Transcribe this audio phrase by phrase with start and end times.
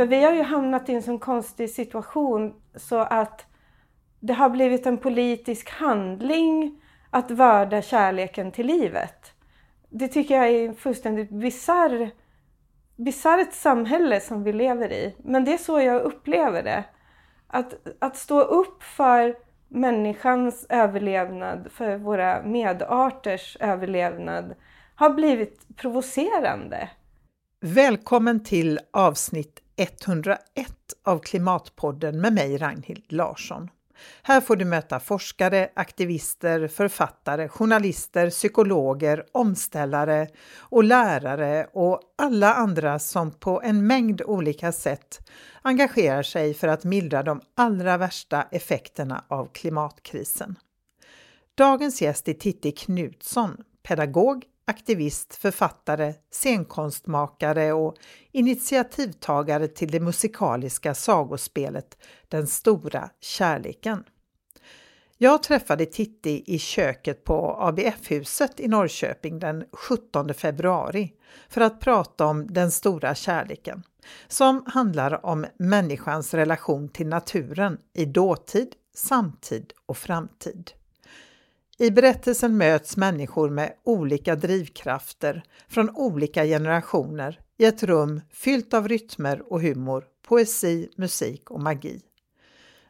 [0.00, 3.46] För vi har ju hamnat i en sån konstig situation så att
[4.20, 9.32] det har blivit en politisk handling att värda kärleken till livet.
[9.90, 12.10] Det tycker jag är en fullständigt bisarr
[12.96, 15.14] bisarrt samhälle som vi lever i.
[15.18, 16.84] Men det är så jag upplever det.
[17.46, 19.36] Att, att stå upp för
[19.68, 24.54] människans överlevnad, för våra medarters överlevnad,
[24.94, 26.88] har blivit provocerande.
[27.60, 30.38] Välkommen till avsnitt 101
[31.04, 33.68] av Klimatpodden med mig Ragnhild Larsson.
[34.22, 42.98] Här får du möta forskare, aktivister, författare, journalister, psykologer, omställare och lärare och alla andra
[42.98, 45.28] som på en mängd olika sätt
[45.62, 50.56] engagerar sig för att mildra de allra värsta effekterna av klimatkrisen.
[51.54, 57.96] Dagens gäst är Titti Knutsson, pedagog, aktivist, författare, scenkonstmakare och
[58.32, 64.04] initiativtagare till det musikaliska sagospelet Den stora kärleken.
[65.18, 71.12] Jag träffade Titti i köket på ABF-huset i Norrköping den 17 februari
[71.48, 73.82] för att prata om Den stora kärleken,
[74.28, 80.70] som handlar om människans relation till naturen i dåtid, samtid och framtid.
[81.80, 88.88] I berättelsen möts människor med olika drivkrafter från olika generationer i ett rum fyllt av
[88.88, 92.00] rytmer och humor, poesi, musik och magi.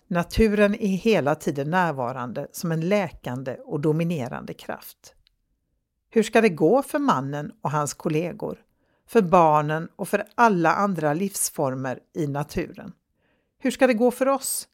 [0.07, 5.15] Naturen är hela tiden närvarande som en läkande och dominerande kraft.
[6.11, 8.59] Hur ska det gå för mannen och hans kollegor,
[9.09, 12.93] för barnen och för alla andra livsformer i naturen?
[13.59, 14.69] Hur ska det gå för oss?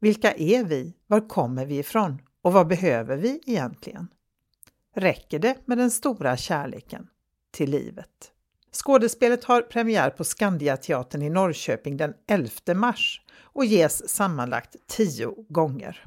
[0.00, 0.94] Vilka är vi?
[1.06, 2.18] Var kommer vi ifrån?
[2.44, 4.08] Och vad behöver vi egentligen?
[4.94, 7.06] Räcker det med den stora kärleken
[7.50, 8.32] till livet?
[8.72, 16.04] Skådespelet har premiär på Skandiateatern i Norrköping den 11 mars och ges sammanlagt tio gånger.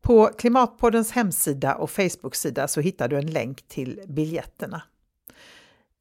[0.00, 4.82] På Klimatpoddens hemsida och Facebooksida så hittar du en länk till biljetterna.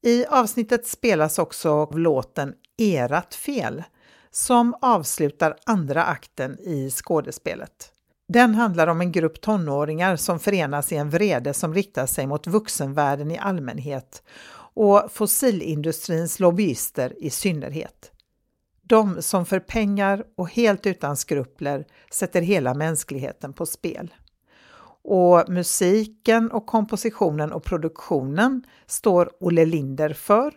[0.02, 3.84] I avsnittet spelas också låten Erat fel
[4.32, 7.94] som avslutar andra akten i skådespelet.
[8.28, 12.48] Den handlar om en grupp tonåringar som förenas i en vrede som riktar sig mot
[12.48, 14.24] vuxenvärlden i allmänhet
[14.74, 18.12] och fossilindustrins lobbyister i synnerhet.
[18.82, 24.14] De som för pengar och helt utan skrupler sätter hela mänskligheten på spel.
[25.04, 30.54] Och musiken och kompositionen och produktionen står Olle Linder för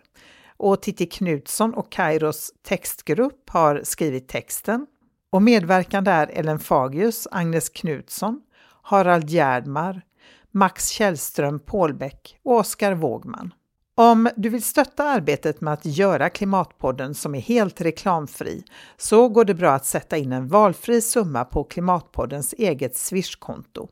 [0.56, 4.86] och Titti Knutsson och Kairos textgrupp har skrivit texten
[5.30, 8.40] och medverkande är Ellen Fagius, Agnes Knutsson,
[8.82, 10.02] Harald Gärdmar,
[10.50, 13.54] Max Källström Pålbäck och Oskar Wågman.
[13.94, 18.64] Om du vill stötta arbetet med att göra Klimatpodden som är helt reklamfri
[18.96, 23.88] så går det bra att sätta in en valfri summa på Klimatpoddens eget Swish-konto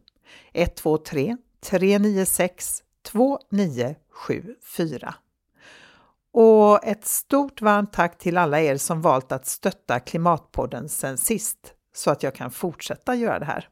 [0.53, 2.83] 123 396
[3.13, 5.15] 2974.
[6.33, 11.75] Och ett stort varmt tack till alla er som valt att stötta Klimatpodden sen sist
[11.95, 13.69] så att jag kan fortsätta göra det här.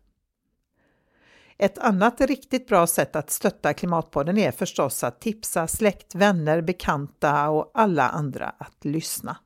[1.59, 7.49] Ett annat riktigt bra sätt att stötta Klimatpodden är förstås att tipsa släkt, vänner, bekanta
[7.49, 9.37] och alla andra att lyssna.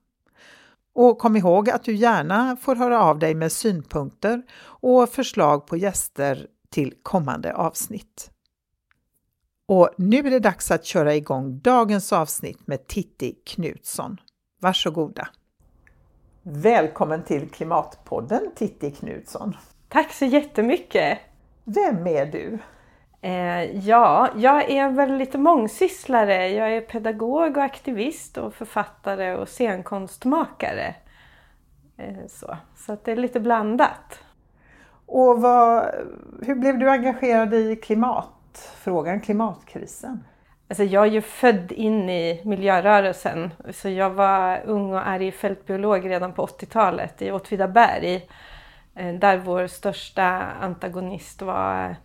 [0.93, 5.77] Och kom ihåg att du gärna får höra av dig med synpunkter och förslag på
[5.77, 8.31] gäster till kommande avsnitt.
[9.73, 14.17] Och nu är det dags att köra igång dagens avsnitt med Titti Knutsson.
[14.61, 15.29] Varsågoda!
[16.43, 19.57] Välkommen till Klimatpodden Titti Knutsson!
[19.89, 21.19] Tack så jättemycket!
[21.65, 22.59] Vem är du?
[23.21, 26.49] Eh, ja, jag är väl lite mångsysslare.
[26.49, 30.95] Jag är pedagog och aktivist och författare och scenkonstmakare.
[31.97, 34.21] Eh, så så det är lite blandat.
[35.07, 35.95] Och vad,
[36.43, 37.77] hur blev du engagerad i
[38.53, 40.25] klimatfrågan, klimatkrisen?
[40.69, 43.51] Alltså jag är ju född in i miljörörelsen.
[43.73, 48.29] Så jag var ung och arg fältbiolog redan på 80-talet i Åtvidaberg.
[48.95, 50.25] Eh, där vår största
[50.61, 51.97] antagonist var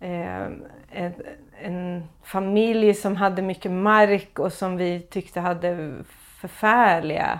[0.00, 0.46] eh,
[0.90, 1.14] en,
[1.62, 5.94] en, familj som hade mycket mark och som vi tyckte hade
[6.40, 7.38] förfärliga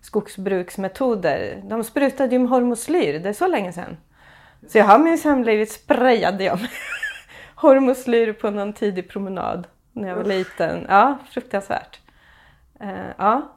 [0.00, 1.62] skogsbruksmetoder.
[1.64, 3.96] De sprutade ju med hormoslyr, det är så länge sedan.
[4.68, 6.70] Så jag har minsann blivit sprayad jag med
[7.54, 10.86] hormoslyr på någon tidig promenad när jag var liten.
[10.88, 12.00] Ja, fruktansvärt.
[12.82, 13.54] Uh, ja.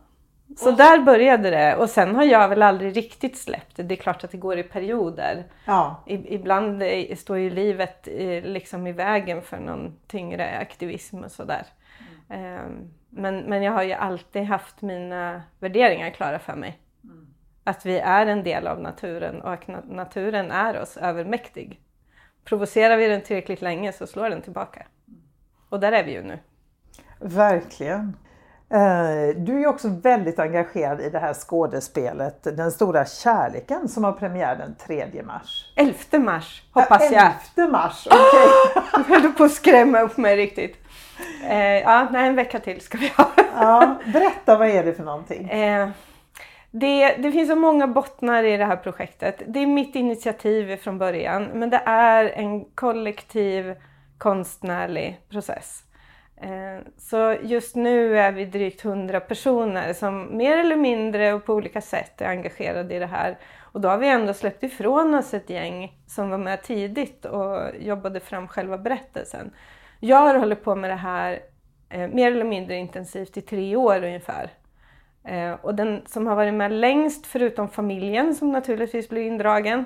[0.57, 3.83] Så där började det och sen har jag väl aldrig riktigt släppt det.
[3.83, 5.45] Det är klart att det går i perioder.
[5.65, 6.03] Ja.
[6.05, 6.83] ibland
[7.17, 8.07] står ju livet
[8.43, 11.65] liksom i vägen för någon tyngre aktivism och sådär.
[12.29, 12.89] Mm.
[13.09, 16.79] Men, men jag har ju alltid haft mina värderingar klara för mig.
[17.63, 21.79] Att vi är en del av naturen och att naturen är oss övermäktig.
[22.47, 24.85] Provocerar vi den tillräckligt länge så slår den tillbaka.
[25.69, 26.39] Och där är vi ju nu.
[27.19, 28.17] Verkligen.
[28.69, 34.11] Eh, du är också väldigt engagerad i det här skådespelet Den stora kärleken som har
[34.11, 35.73] premiär den 3 mars.
[35.75, 37.31] 11 mars hoppas jag.
[37.57, 38.49] 11 mars, okej.
[39.01, 39.03] Okay.
[39.07, 40.75] du höll på att skrämma upp mig riktigt.
[41.49, 43.31] Eh, ja, nej, en vecka till ska vi ha.
[43.55, 45.49] ja, berätta, vad är det för någonting?
[45.49, 45.89] Eh,
[46.71, 49.41] det, det, finns så många bottnar i det här projektet.
[49.47, 53.75] Det är mitt initiativ från början, men det är en kollektiv
[54.17, 55.83] konstnärlig process.
[56.41, 61.53] Eh, så just nu är vi drygt 100 personer som mer eller mindre och på
[61.53, 63.37] olika sätt är engagerade i det här.
[63.59, 67.59] Och då har vi ändå släppt ifrån oss ett gäng som var med tidigt och
[67.79, 69.51] jobbade fram själva berättelsen.
[69.99, 71.39] Jag har hållit på med det här
[71.89, 74.49] eh, mer eller mindre intensivt i tre år ungefär.
[75.27, 79.85] Eh, och den som har varit med längst, förutom familjen som naturligtvis blir indragen,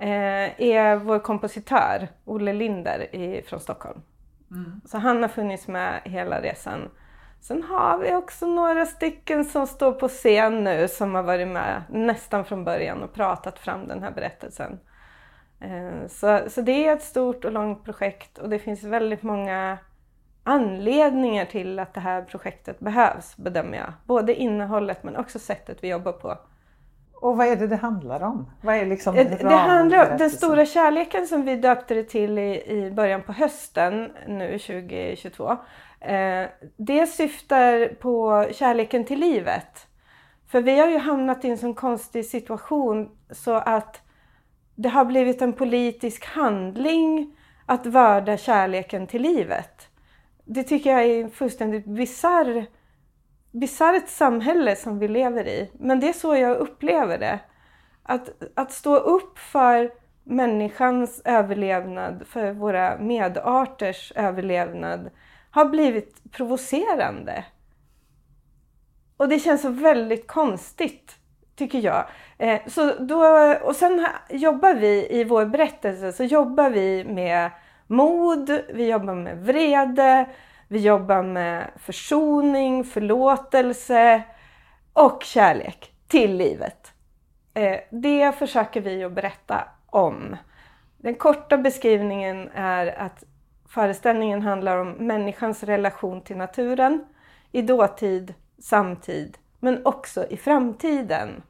[0.00, 4.02] eh, är vår kompositör Olle Linder i, från Stockholm.
[4.50, 4.80] Mm.
[4.84, 6.90] Så han har funnits med hela resan.
[7.40, 11.82] Sen har vi också några stycken som står på scen nu som har varit med
[11.90, 14.78] nästan från början och pratat fram den här berättelsen.
[15.60, 19.78] Eh, så, så det är ett stort och långt projekt och det finns väldigt många
[20.50, 23.92] anledningar till att det här projektet behövs, bedömer jag.
[24.06, 26.38] Både innehållet men också sättet vi jobbar på.
[27.14, 28.50] Och vad är det det handlar om?
[28.62, 32.38] Vad är liksom det, det handlar om den stora kärleken som vi döpte det till
[32.38, 35.56] i, i början på hösten nu 2022.
[36.00, 39.86] Eh, det syftar på kärleken till livet.
[40.48, 44.00] För vi har ju hamnat i en sån konstig situation så att
[44.74, 47.36] det har blivit en politisk handling
[47.66, 49.89] att värda kärleken till livet.
[50.52, 52.66] Det tycker jag är fullständigt bisarr
[53.50, 55.70] bisarrt samhälle som vi lever i.
[55.78, 57.40] Men det är så jag upplever det.
[58.02, 59.92] Att, att stå upp för
[60.24, 65.10] människans överlevnad, för våra medarters överlevnad,
[65.50, 67.44] har blivit provocerande.
[69.16, 71.16] Och det känns så väldigt konstigt,
[71.56, 72.04] tycker jag.
[72.38, 73.22] Eh, så då,
[73.62, 77.50] och sen jobbar vi i vår berättelse så jobbar vi med
[77.90, 80.26] mod, vi jobbar med vrede,
[80.68, 84.22] vi jobbar med försoning, förlåtelse
[84.92, 86.92] och kärlek till livet.
[87.54, 90.36] Eh, det försöker vi att berätta om.
[90.96, 93.24] Den korta beskrivningen är att
[93.68, 97.04] föreställningen handlar om människans relation till naturen
[97.52, 101.42] i dåtid, samtid, men också i framtiden.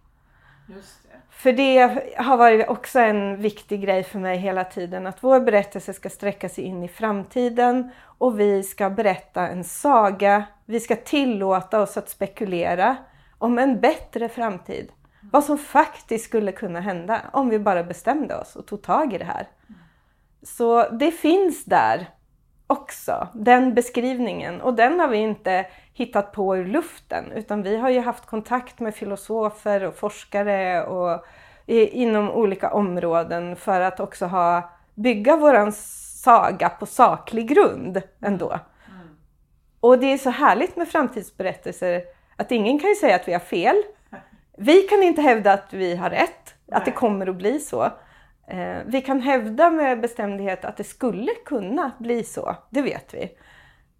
[0.69, 1.10] Just det.
[1.43, 1.79] För det
[2.17, 6.49] har varit också en viktig grej för mig hela tiden, att vår berättelse ska sträcka
[6.49, 10.45] sig in i framtiden och vi ska berätta en saga.
[10.65, 12.97] Vi ska tillåta oss att spekulera
[13.39, 14.93] om en bättre framtid.
[15.33, 19.19] Vad som faktiskt skulle kunna hända om vi bara bestämde oss och tog tag i
[19.19, 19.49] det här.
[20.43, 22.09] Så det finns där
[22.71, 24.61] också, den beskrivningen.
[24.61, 28.81] Och den har vi inte hittat på ur luften utan vi har ju haft kontakt
[28.81, 31.25] med filosofer och forskare och
[31.67, 35.73] inom olika områden för att också ha, bygga våran
[36.23, 38.51] saga på saklig grund ändå.
[38.51, 39.17] Mm.
[39.81, 42.03] Och det är så härligt med framtidsberättelser
[42.37, 43.77] att ingen kan ju säga att vi har fel.
[44.57, 46.79] Vi kan inte hävda att vi har rätt, Nej.
[46.79, 47.91] att det kommer att bli så.
[48.51, 53.23] Eh, vi kan hävda med bestämdhet att det skulle kunna bli så, det vet vi.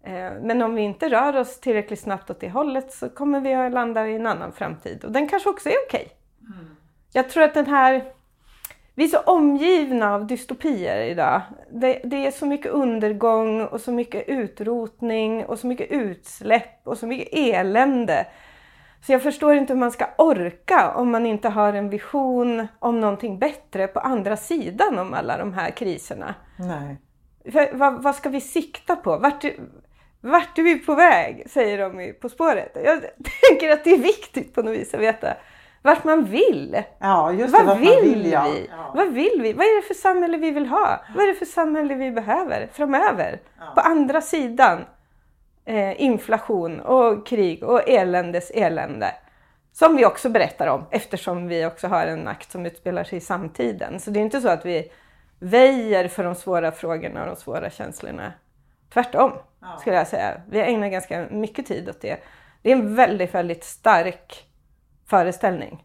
[0.03, 3.53] Eh, men om vi inte rör oss tillräckligt snabbt åt det hållet så kommer vi
[3.53, 6.05] att landa i en annan framtid och den kanske också är okej.
[6.05, 6.57] Okay.
[6.59, 6.75] Mm.
[7.13, 8.13] Jag tror att den här
[8.95, 11.41] vi är så omgivna av dystopier idag.
[11.71, 16.97] Det, det, är så mycket undergång och så mycket utrotning och så mycket utsläpp och
[16.97, 18.25] så mycket elände.
[19.05, 22.99] Så jag förstår inte hur man ska orka om man inte har en vision om
[22.99, 26.35] någonting bättre på andra sidan om alla de här kriserna.
[26.59, 26.97] Nej.
[27.51, 29.17] För, vad, vad, ska vi sikta på?
[29.17, 29.45] Vart,
[30.21, 31.43] vart är vi på väg?
[31.49, 32.77] Säger de På spåret.
[32.85, 33.01] Jag
[33.49, 35.33] tänker att det är viktigt på något vis att veta
[35.81, 36.83] vart man vill.
[36.99, 38.31] Ja, just det, vad vill man vill.
[38.31, 38.43] Ja.
[38.43, 38.67] Vi?
[38.69, 38.91] Ja.
[38.95, 39.53] Vad vill vi?
[39.53, 41.01] Vad är det för samhälle vi vill ha?
[41.15, 43.39] Vad är det för samhälle vi behöver framöver?
[43.59, 43.65] Ja.
[43.75, 44.85] På andra sidan
[45.71, 49.15] eh, inflation och krig och eländes elände.
[49.73, 53.21] Som vi också berättar om eftersom vi också har en akt som utspelar sig i
[53.21, 53.99] samtiden.
[53.99, 54.91] Så det är inte så att vi
[55.39, 58.33] väjer för de svåra frågorna och de svåra känslorna.
[58.93, 59.77] Tvärtom ja.
[59.79, 60.41] skulle jag säga.
[60.49, 62.17] Vi ägnar ganska mycket tid åt det.
[62.61, 64.45] Det är en väldigt, väldigt stark
[65.05, 65.83] föreställning.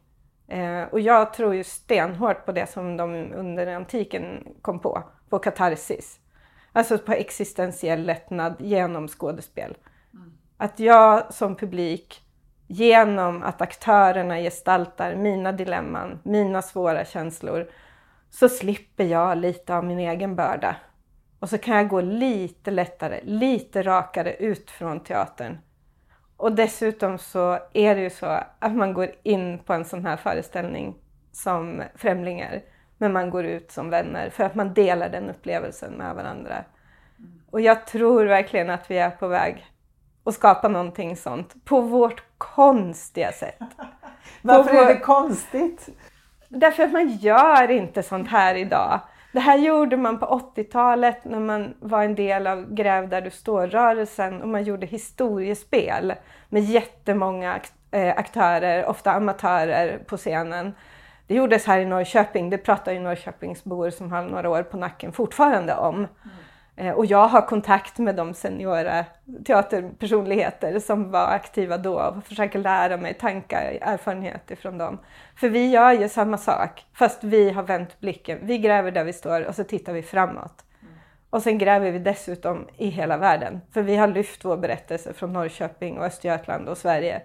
[0.49, 5.39] Eh, och jag tror ju stenhårt på det som de under antiken kom på, på
[5.39, 6.21] katarsis.
[6.77, 9.77] Alltså på existentiell lättnad genom skådespel.
[10.15, 10.33] Mm.
[10.57, 12.23] Att jag som publik
[12.67, 17.71] genom att aktörerna gestaltar mina dilemman, mina svåra känslor,
[18.31, 20.77] så slipper jag lite av min egen börda.
[21.39, 25.59] Och så kan jag gå lite lättare, lite rakare ut från teatern.
[26.37, 28.27] Och dessutom så är det ju så
[28.59, 30.97] att man går in på en sån här föreställning
[31.33, 32.63] som främlingar,
[32.99, 36.65] men man går ut som vänner för att man delar den upplevelsen med varandra.
[37.51, 39.67] Och jag tror verkligen att vi är på väg
[40.25, 43.59] att skapa någonting sånt på vårt konstiga sätt.
[44.43, 44.83] Varför vår...
[44.83, 45.89] är det konstigt?
[46.49, 49.01] Därför att man gör inte sånt här idag.
[49.33, 50.27] Det här gjorde man på
[50.57, 56.15] 80-talet när man var en del av Gräv där du står-rörelsen och man gjorde historiespel
[56.49, 57.61] med jättemånga
[57.91, 60.75] eh, aktörer, ofta amatörer på scenen.
[61.27, 65.13] Det gjordes här i Norrköping, det pratar ju Norrköpingsbor som har några år på nacken
[65.13, 65.95] fortfarande om.
[65.95, 66.09] Mm.
[66.77, 69.05] Eh, och jag har kontakt med de seniora
[69.47, 74.99] teaterpersonligheter som var aktiva då och försöker lära mig tankar, erfarenheter från dem.
[75.37, 78.39] För vi gör ju samma sak, fast vi har vänt blicken.
[78.43, 80.65] Vi gräver där vi står och så tittar vi framåt.
[80.83, 80.95] Mm.
[81.31, 83.61] Och sen gräver vi dessutom i hela världen.
[83.73, 87.23] För vi har lyft vår berättelse från Norrköping och Östergötland och Sverige.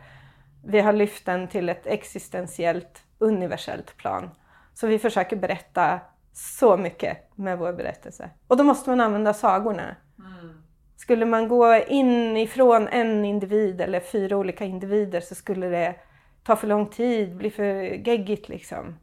[0.65, 4.29] Vi har lyft den till ett existentiellt, universellt plan.
[4.73, 5.99] Så vi försöker berätta
[6.33, 8.29] så mycket med vår berättelse.
[8.47, 9.95] Och då måste man använda sagorna.
[10.19, 10.63] Mm.
[10.97, 15.95] Skulle man gå in ifrån en individ eller fyra olika individer så skulle det
[16.43, 18.97] ta för lång tid, bli för geggigt liksom.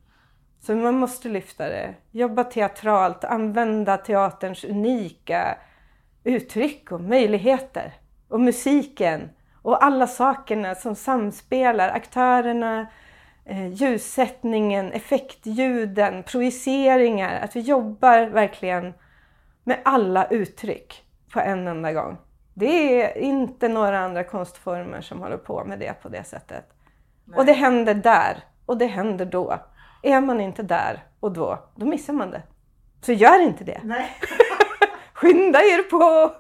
[0.60, 5.58] Så man måste lyfta det, jobba teatralt, använda teaterns unika
[6.24, 7.92] uttryck och möjligheter.
[8.28, 9.30] Och musiken
[9.62, 12.86] och alla sakerna som samspelar, aktörerna,
[13.54, 17.40] ljussättningen, effektljuden, projiceringar.
[17.40, 18.94] Att vi jobbar verkligen
[19.64, 21.02] med alla uttryck
[21.32, 22.16] på en enda gång.
[22.54, 26.64] Det är inte några andra konstformer som håller på med det på det sättet.
[27.24, 27.38] Nej.
[27.38, 29.58] Och det händer där och det händer då.
[30.02, 32.42] Är man inte där och då, då missar man det.
[33.00, 33.80] Så gör inte det.
[33.84, 34.10] Nej.
[35.12, 36.34] Skynda er på!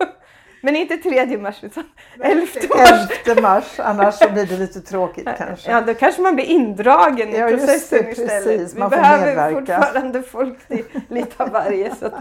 [0.60, 1.84] Men inte 3 mars utan
[2.20, 2.46] 11
[2.76, 3.10] mars.
[3.26, 5.70] 11 mars, annars blir det lite tråkigt kanske.
[5.70, 8.44] Ja, då kanske man blir indragen ja, i processen det, istället.
[8.44, 12.14] Precis, Vi behöver fortfarande folk till lite av varje så att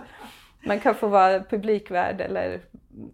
[0.66, 2.60] man kan få vara publikvärd eller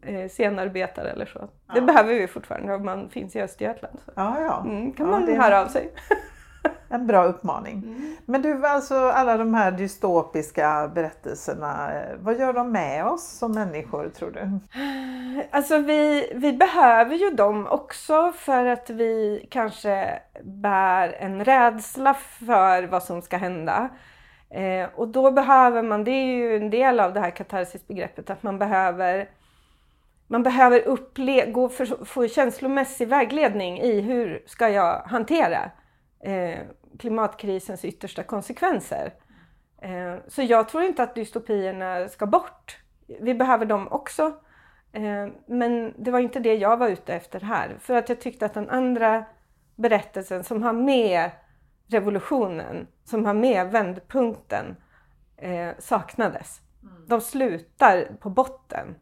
[0.05, 1.49] eh, scenarbetare eller så.
[1.67, 1.73] Ja.
[1.73, 3.99] Det behöver vi fortfarande om man finns i Östergötland.
[4.05, 4.11] Så.
[4.15, 4.61] Ja, ja.
[4.65, 5.35] Mm, kan ja, man det...
[5.35, 5.89] höra av sig.
[6.93, 7.73] En bra uppmaning.
[7.73, 8.15] Mm.
[8.25, 14.09] Men du, alltså alla de här dystopiska berättelserna, vad gör de med oss som människor
[14.09, 14.59] tror du?
[15.51, 22.83] Alltså vi, vi behöver ju dem också för att vi kanske bär en rädsla för
[22.83, 23.89] vad som ska hända.
[24.49, 28.43] Eh, och då behöver man, det är ju en del av det här katarsisbegreppet, att
[28.43, 29.29] man behöver
[30.27, 35.71] man behöver upple- gå för, få känslomässig vägledning i hur ska jag hantera
[36.23, 36.59] eh,
[36.99, 39.13] klimatkrisens yttersta konsekvenser.
[39.81, 42.77] Eh, så jag tror inte att dystopierna ska bort.
[43.21, 44.33] Vi behöver dem också.
[44.91, 47.77] Eh, men det var inte det jag var ute efter här.
[47.79, 49.25] För att jag tyckte att den andra
[49.75, 51.31] berättelsen som har med
[51.87, 54.75] revolutionen, som har med vändpunkten,
[55.37, 56.61] eh, saknades.
[56.83, 57.07] Mm.
[57.07, 58.95] De slutar på botten.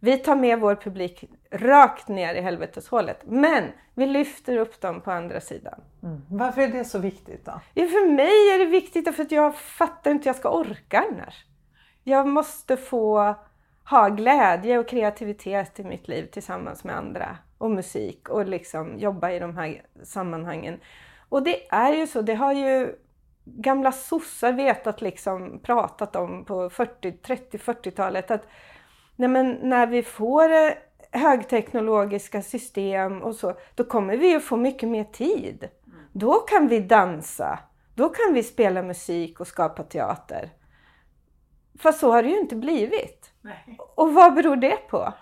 [0.00, 3.22] Vi tar med vår publik rakt ner i helveteshålet.
[3.24, 5.80] Men vi lyfter upp dem på andra sidan.
[6.02, 6.22] Mm.
[6.30, 7.60] Varför är det så viktigt då?
[7.74, 11.04] Ja, för mig är det viktigt för att jag fattar inte hur jag ska orka
[11.10, 11.46] annars.
[12.04, 13.34] Jag måste få
[13.90, 17.36] ha glädje och kreativitet i mitt liv tillsammans med andra.
[17.58, 20.80] Och musik och liksom jobba i de här sammanhangen.
[21.28, 22.94] Och det är ju så, det har ju
[23.44, 28.46] gamla sossar vetat liksom, pratat om på 40, 30, 40-talet att
[29.16, 30.72] nej men när vi får eh,
[31.10, 35.68] högteknologiska system och så, då kommer vi att få mycket mer tid.
[35.86, 35.98] Mm.
[36.12, 37.58] Då kan vi dansa,
[37.94, 40.50] då kan vi spela musik och skapa teater.
[41.78, 43.32] Fast så har det ju inte blivit.
[43.40, 43.78] Nej.
[43.94, 45.12] Och vad beror det på?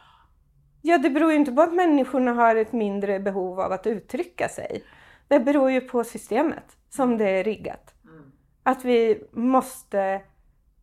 [0.82, 4.48] Ja, det beror ju inte på att människorna har ett mindre behov av att uttrycka
[4.48, 4.84] sig.
[5.28, 7.94] Det beror ju på systemet som det är riggat.
[8.04, 8.32] Mm.
[8.62, 10.22] Att vi måste,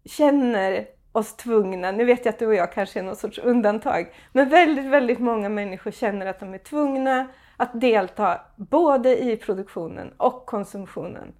[0.05, 4.13] känner oss tvungna, nu vet jag att du och jag kanske är någon sorts undantag,
[4.31, 7.27] men väldigt, väldigt många människor känner att de är tvungna
[7.57, 11.33] att delta både i produktionen och konsumtionen.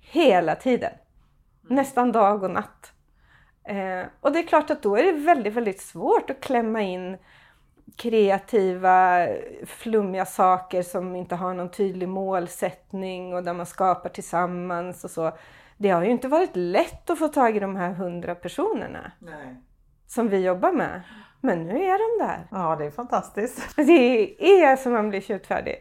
[0.00, 0.92] Hela tiden.
[1.64, 1.76] Mm.
[1.76, 2.92] Nästan dag och natt.
[3.64, 7.16] Eh, och det är klart att då är det väldigt, väldigt svårt att klämma in
[7.96, 9.26] kreativa,
[9.66, 15.32] flummiga saker som inte har någon tydlig målsättning och där man skapar tillsammans och så
[15.80, 19.56] det har ju inte varit lätt att få tag i de här hundra personerna Nej.
[20.06, 21.02] som vi jobbar med.
[21.40, 22.46] Men nu är de där.
[22.50, 23.76] Ja, det är fantastiskt.
[23.76, 25.76] Det är som man blir tjutfärdig.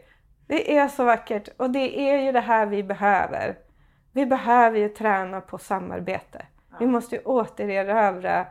[0.47, 3.57] Det är så vackert och det är ju det här vi behöver.
[4.11, 6.45] Vi behöver ju träna på samarbete.
[6.79, 8.45] Vi måste ju återerövra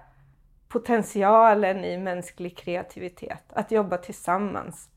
[0.69, 3.45] potentialen i mänsklig kreativitet.
[3.49, 4.89] Att jobba tillsammans.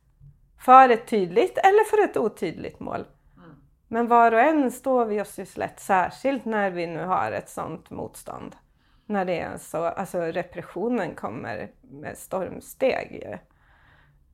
[0.59, 3.05] För ett tydligt eller för ett otydligt mål.
[3.93, 7.49] Men var och en står vi oss ju slätt, särskilt när vi nu har ett
[7.49, 8.55] sånt motstånd.
[9.05, 13.39] När det är så, alltså repressionen kommer med stormsteg.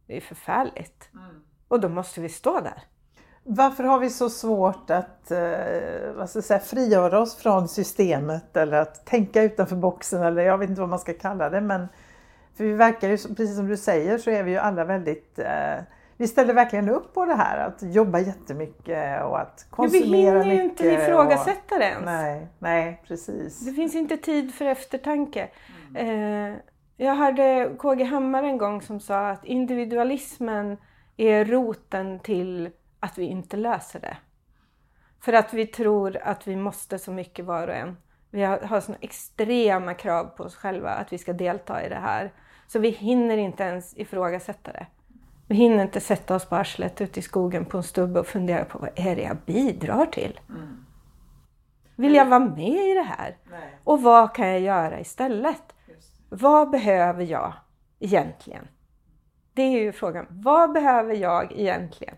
[0.08, 1.10] Det är förfärligt.
[1.14, 1.44] Mm.
[1.68, 2.84] Och då måste vi stå där.
[3.44, 8.58] Varför har vi så svårt att eh, vad ska jag säga, frigöra oss från systemet
[8.58, 11.88] eller att tänka utanför boxen eller jag vet inte vad man ska kalla det men
[12.58, 15.78] för vi verkar ju, precis som du säger så är vi ju alla väldigt eh,
[16.18, 20.46] vi ställer verkligen upp på det här att jobba jättemycket och att konsumera mycket.
[20.46, 22.06] Vi hinner ju inte ifrågasätta och, det ens.
[22.06, 23.66] Nej, nej, precis.
[23.66, 25.50] Det finns inte tid för eftertanke.
[25.96, 26.54] Mm.
[26.54, 26.58] Eh,
[26.98, 30.78] jag hörde KG Hammar en gång som sa att individualismen
[31.18, 32.70] är roten till
[33.00, 34.18] att vi inte löser det.
[35.22, 37.98] För att vi tror att vi måste så mycket var och en.
[38.30, 41.96] Vi har, har såna extrema krav på oss själva att vi ska delta i det
[41.96, 42.34] här.
[42.68, 44.88] Så vi hinner inte ens ifrågasätta det.
[45.48, 48.66] Vi hinner inte sätta oss på arslet ute i skogen på en stubbe och fundera
[48.66, 50.40] på vad är det jag bidrar till?
[50.50, 50.86] Mm.
[51.96, 53.38] Vill jag vara med i det här?
[53.52, 53.78] Nej.
[53.84, 55.76] Och vad kan jag göra istället?
[56.30, 57.54] Vad behöver jag
[58.00, 58.68] egentligen?
[59.54, 60.26] Det är ju frågan.
[60.30, 62.16] Vad behöver jag egentligen?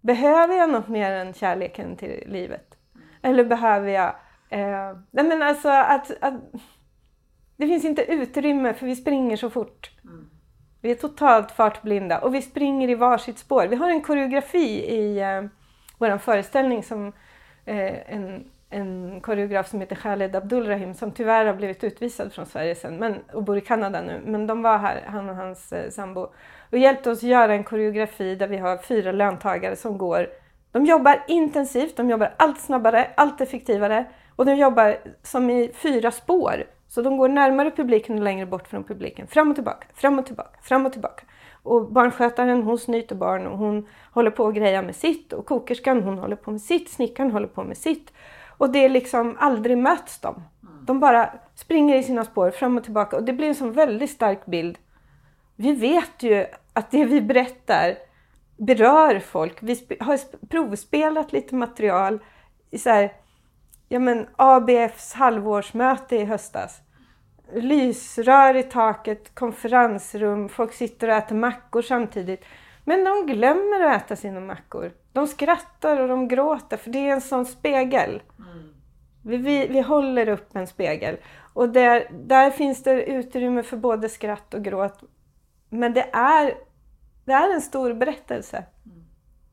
[0.00, 2.78] Behöver jag något mer än kärleken till livet?
[3.22, 4.14] Eller behöver jag...
[4.48, 6.34] Eh, nej men alltså att, att,
[7.56, 9.90] Det finns inte utrymme för vi springer så fort.
[10.04, 10.19] Mm.
[10.80, 13.66] Vi är totalt fartblinda och vi springer i varsitt spår.
[13.66, 15.42] Vi har en koreografi i eh,
[15.98, 17.12] vår föreställning som
[17.64, 22.74] eh, en, en koreograf som heter Khaled Abdulrahim som tyvärr har blivit utvisad från Sverige
[22.74, 24.20] sen men, och bor i Kanada nu.
[24.24, 26.32] Men de var här, han och hans eh, sambo,
[26.70, 30.26] och hjälpte oss göra en koreografi där vi har fyra löntagare som går.
[30.72, 34.04] De jobbar intensivt, de jobbar allt snabbare, allt effektivare
[34.36, 36.64] och de jobbar som i fyra spår.
[36.90, 39.26] Så de går närmare publiken och längre bort från publiken.
[39.26, 41.24] Fram och tillbaka, fram och tillbaka, fram och tillbaka.
[41.62, 45.32] Och barnskötaren hon snyter barn och hon håller på att greja med sitt.
[45.32, 48.12] Och kokerskan hon håller på med sitt, snickaren håller på med sitt.
[48.58, 50.42] Och det är liksom aldrig möts de.
[50.86, 54.10] De bara springer i sina spår fram och tillbaka och det blir en sån väldigt
[54.10, 54.78] stark bild.
[55.56, 57.96] Vi vet ju att det vi berättar
[58.56, 59.58] berör folk.
[59.60, 62.18] Vi har provspelat lite material
[62.70, 63.12] i så här,
[63.92, 66.82] ja men ABFs halvårsmöte i höstas.
[67.52, 72.44] Lysrör i taket, konferensrum, folk sitter och äter mackor samtidigt.
[72.84, 74.92] Men de glömmer att äta sina mackor.
[75.12, 78.22] De skrattar och de gråter för det är en sån spegel.
[78.38, 78.74] Mm.
[79.22, 81.16] Vi, vi, vi, håller upp en spegel
[81.54, 85.02] och där, där finns det utrymme för både skratt och gråt.
[85.68, 86.54] Men det är,
[87.24, 88.64] det är en stor berättelse.
[88.86, 89.04] Mm.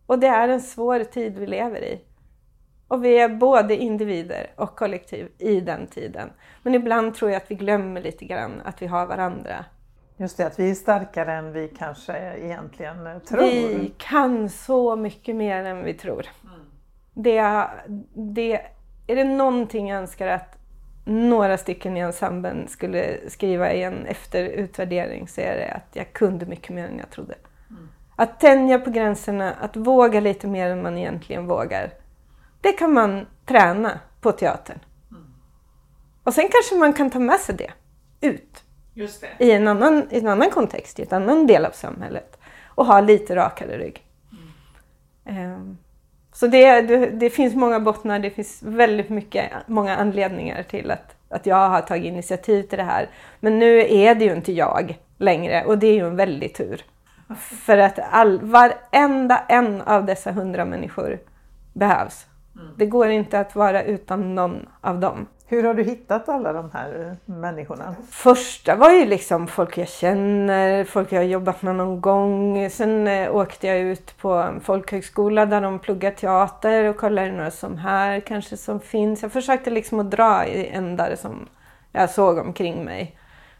[0.05, 2.01] Och det är en svår tid vi lever i.
[2.87, 6.29] Och vi är både individer och kollektiv i den tiden.
[6.63, 9.65] Men ibland tror jag att vi glömmer lite grann att vi har varandra.
[10.17, 13.41] Just det, att vi är starkare än vi kanske egentligen tror.
[13.41, 16.25] Vi kan så mycket mer än vi tror.
[16.43, 16.59] Mm.
[17.13, 17.67] Det,
[18.13, 18.61] det,
[19.07, 20.57] är det någonting jag önskar att
[21.05, 26.45] några stycken i ensemblen skulle skriva i en efterutvärdering så är det att jag kunde
[26.45, 27.35] mycket mer än jag trodde.
[27.69, 27.89] Mm.
[28.15, 31.91] Att tänja på gränserna, att våga lite mer än man egentligen vågar.
[32.67, 34.79] Det kan man träna på teatern.
[35.11, 35.23] Mm.
[36.23, 37.71] Och sen kanske man kan ta med sig det
[38.27, 38.63] ut.
[38.93, 39.45] Det.
[39.45, 42.39] I, en annan, I en annan kontext, i en annan del av samhället.
[42.65, 44.05] Och ha lite rakare rygg.
[45.27, 45.53] Mm.
[45.53, 45.77] Um,
[46.33, 51.15] så det, det, det, finns många bottnar, det finns väldigt mycket, många anledningar till att,
[51.29, 53.09] att jag har tagit initiativ till det här.
[53.39, 56.85] Men nu är det ju inte jag längre och det är ju en väldig tur.
[57.39, 61.19] För att all, varenda en av dessa hundra människor
[61.73, 62.26] behövs.
[62.59, 62.73] Mm.
[62.77, 65.27] Det går inte att vara utan någon av dem.
[65.49, 67.95] Hur har du hittat alla de här människorna?
[68.09, 72.69] Första var ju liksom folk jag känner, folk jag har jobbat med någon gång.
[72.69, 77.51] Sen eh, åkte jag ut på en folkhögskola där de pluggar teater och kollade några
[77.51, 79.21] som här kanske som finns.
[79.21, 81.47] Jag försökte liksom att dra i ändar som
[81.91, 83.17] jag såg omkring mig.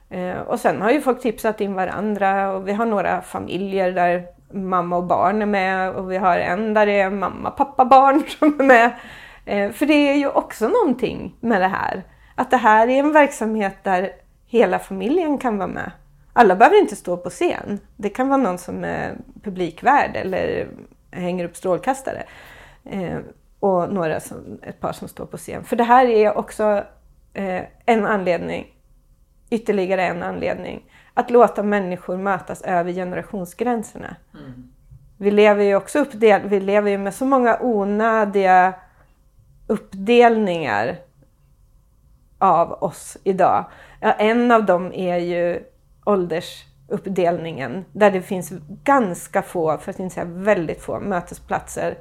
[0.09, 4.36] Eh, och sen har ju folk tipsat in varandra och vi har några familjer där
[4.51, 8.23] mamma och barn är med och vi har en där det är mamma, pappa, barn
[8.39, 8.91] som är med.
[9.45, 12.03] Eh, för det är ju också någonting med det här.
[12.35, 14.11] Att det här är en verksamhet där
[14.45, 15.91] hela familjen kan vara med.
[16.33, 17.79] Alla behöver inte stå på scen.
[17.95, 20.67] Det kan vara någon som är publikvärd eller
[21.11, 22.23] hänger upp strålkastare.
[22.85, 23.17] Eh,
[23.59, 25.63] och några som, ett par som står på scen.
[25.63, 26.83] För det här är också
[27.33, 28.73] eh, en anledning
[29.49, 30.83] ytterligare en anledning.
[31.17, 34.15] Att låta människor mötas över generationsgränserna.
[34.33, 34.69] Mm.
[35.17, 38.73] Vi lever ju också uppdel vi lever ju med så många onödiga
[39.67, 40.99] uppdelningar
[42.37, 43.65] av oss idag.
[44.01, 45.63] Ja, en av dem är ju
[46.05, 48.53] åldersuppdelningen där det finns
[48.83, 51.97] ganska få, för att inte säga väldigt få, mötesplatser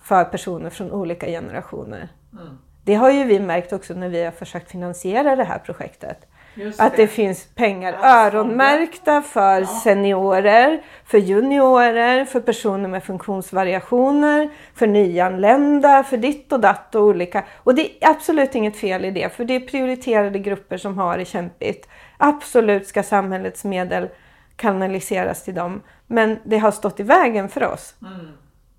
[0.00, 2.08] för personer från olika generationer.
[2.32, 2.58] Mm.
[2.84, 6.26] Det har ju vi märkt också när vi har försökt finansiera det här projektet.
[6.54, 6.80] Det.
[6.80, 9.66] Att det finns pengar öronmärkta för ja.
[9.66, 17.44] seniorer, för juniorer, för personer med funktionsvariationer, för nyanlända, för ditt och datt och olika.
[17.56, 21.18] Och det är absolut inget fel i det, för det är prioriterade grupper som har
[21.18, 21.88] det kämpigt.
[22.16, 24.08] Absolut ska samhällets medel
[24.56, 25.82] kanaliseras till dem.
[26.06, 27.94] Men det har stått i vägen för oss.
[28.02, 28.28] Mm.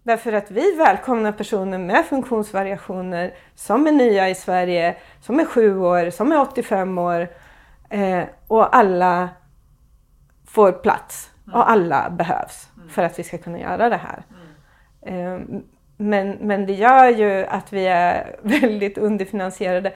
[0.03, 5.79] Därför att vi välkomnar personer med funktionsvariationer som är nya i Sverige, som är sju
[5.79, 7.27] år, som är 85 år
[7.89, 9.29] eh, och alla
[10.47, 11.59] får plats mm.
[11.59, 12.89] och alla behövs mm.
[12.89, 14.23] för att vi ska kunna göra det här.
[15.07, 15.51] Mm.
[15.51, 15.61] Eh,
[15.97, 19.93] men, men det gör ju att vi är väldigt underfinansierade.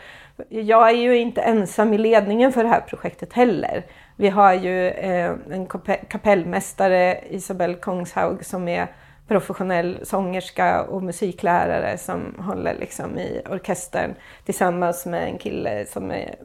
[0.49, 3.84] Jag är ju inte ensam i ledningen för det här projektet heller.
[4.15, 5.67] Vi har ju eh, en
[6.10, 8.88] kapellmästare, Isabel Kongshaug, som är
[9.30, 14.15] professionell sångerska och musiklärare som håller liksom i orkestern
[14.46, 16.36] tillsammans med en kille som är,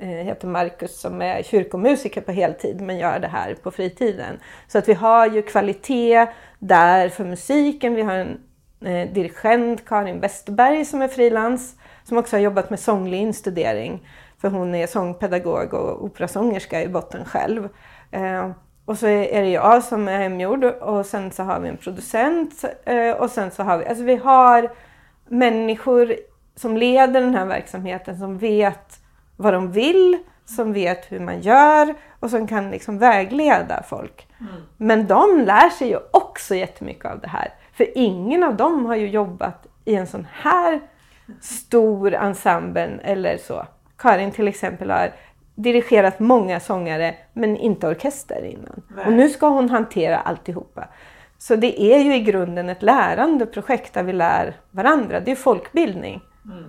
[0.00, 4.38] eh, heter Marcus som är kyrkomusiker på heltid men gör det här på fritiden.
[4.68, 6.26] Så att vi har ju kvalitet
[6.58, 7.94] där för musiken.
[7.94, 8.40] Vi har en
[8.84, 14.50] eh, dirigent, Karin Westerberg, som är frilans som också har jobbat med sånglig instudering för
[14.50, 17.68] hon är sångpedagog och operasångerska i botten själv.
[18.10, 18.50] Eh,
[18.84, 22.64] och så är det jag som är hemgjord och sen så har vi en producent
[22.84, 24.70] eh, och sen så har vi, alltså vi har
[25.28, 26.14] människor
[26.56, 29.00] som leder den här verksamheten som vet
[29.36, 34.28] vad de vill, som vet hur man gör och som kan liksom vägleda folk.
[34.40, 34.52] Mm.
[34.76, 37.52] Men de lär sig ju också jättemycket av det här.
[37.72, 40.80] För ingen av dem har ju jobbat i en sån här
[41.40, 43.66] stor ensemble eller så.
[43.96, 45.12] Karin till exempel har
[45.54, 48.82] dirigerat många sångare men inte orkester innan.
[48.88, 49.06] Nej.
[49.06, 50.88] Och nu ska hon hantera alltihopa.
[51.38, 55.20] Så det är ju i grunden ett lärande projekt där vi lär varandra.
[55.20, 56.22] Det är folkbildning.
[56.44, 56.64] Mm.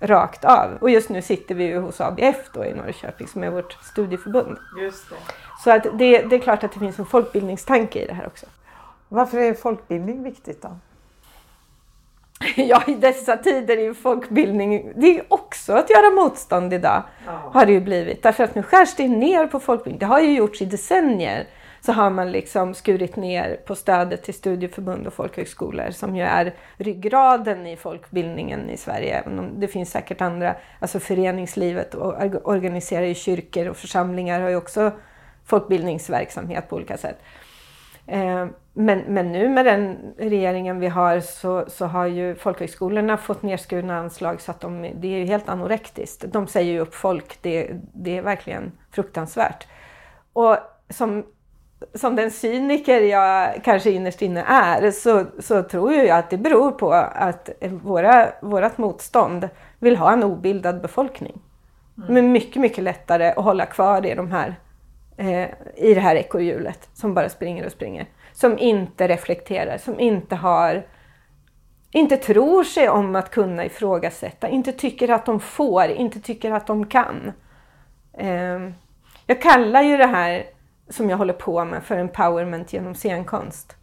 [0.00, 0.70] Rakt av.
[0.80, 4.58] Och just nu sitter vi ju hos ABF då i Norrköping som är vårt studieförbund.
[4.82, 5.16] Just det.
[5.64, 8.46] Så att det, det är klart att det finns en folkbildningstanke i det här också.
[9.08, 10.78] Varför är folkbildning viktigt då?
[12.56, 17.02] Ja, i dessa tider är folkbildning, det är också att göra motstånd idag.
[17.26, 17.50] Ja.
[17.52, 18.22] Har det ju blivit.
[18.22, 19.98] Därför att nu skärs det ner på folkbildning.
[19.98, 21.46] Det har ju gjorts i decennier.
[21.80, 26.54] Så har man liksom skurit ner på stödet till studieförbund och folkhögskolor som ju är
[26.76, 29.22] ryggraden i folkbildningen i Sverige.
[29.56, 34.92] Det finns säkert andra, alltså föreningslivet och organiserar ju kyrkor och församlingar har ju också
[35.46, 37.18] folkbildningsverksamhet på olika sätt.
[38.06, 43.42] Eh, men, men nu med den regeringen vi har så, så har ju folkhögskolorna fått
[43.42, 46.24] nedskurna anslag så att de, det är ju helt anorektiskt.
[46.32, 49.66] De säger ju upp folk, det, det är verkligen fruktansvärt.
[50.32, 50.56] Och
[50.90, 51.24] som,
[51.94, 56.70] som den cyniker jag kanske innerst inne är så, så tror jag att det beror
[56.70, 61.40] på att våra, vårat motstånd vill ha en obildad befolkning.
[61.98, 62.14] Mm.
[62.14, 64.54] Men mycket, mycket lättare att hålla kvar i, de här,
[65.16, 70.36] eh, i det här ekorrhjulet som bara springer och springer som inte reflekterar, som inte
[70.36, 70.86] har
[71.90, 76.66] inte tror sig om att kunna ifrågasätta, inte tycker att de får, inte tycker att
[76.66, 77.32] de kan.
[78.18, 78.74] Ehm,
[79.26, 80.44] jag kallar ju det här
[80.88, 83.76] som jag håller på med för empowerment genom scenkonst.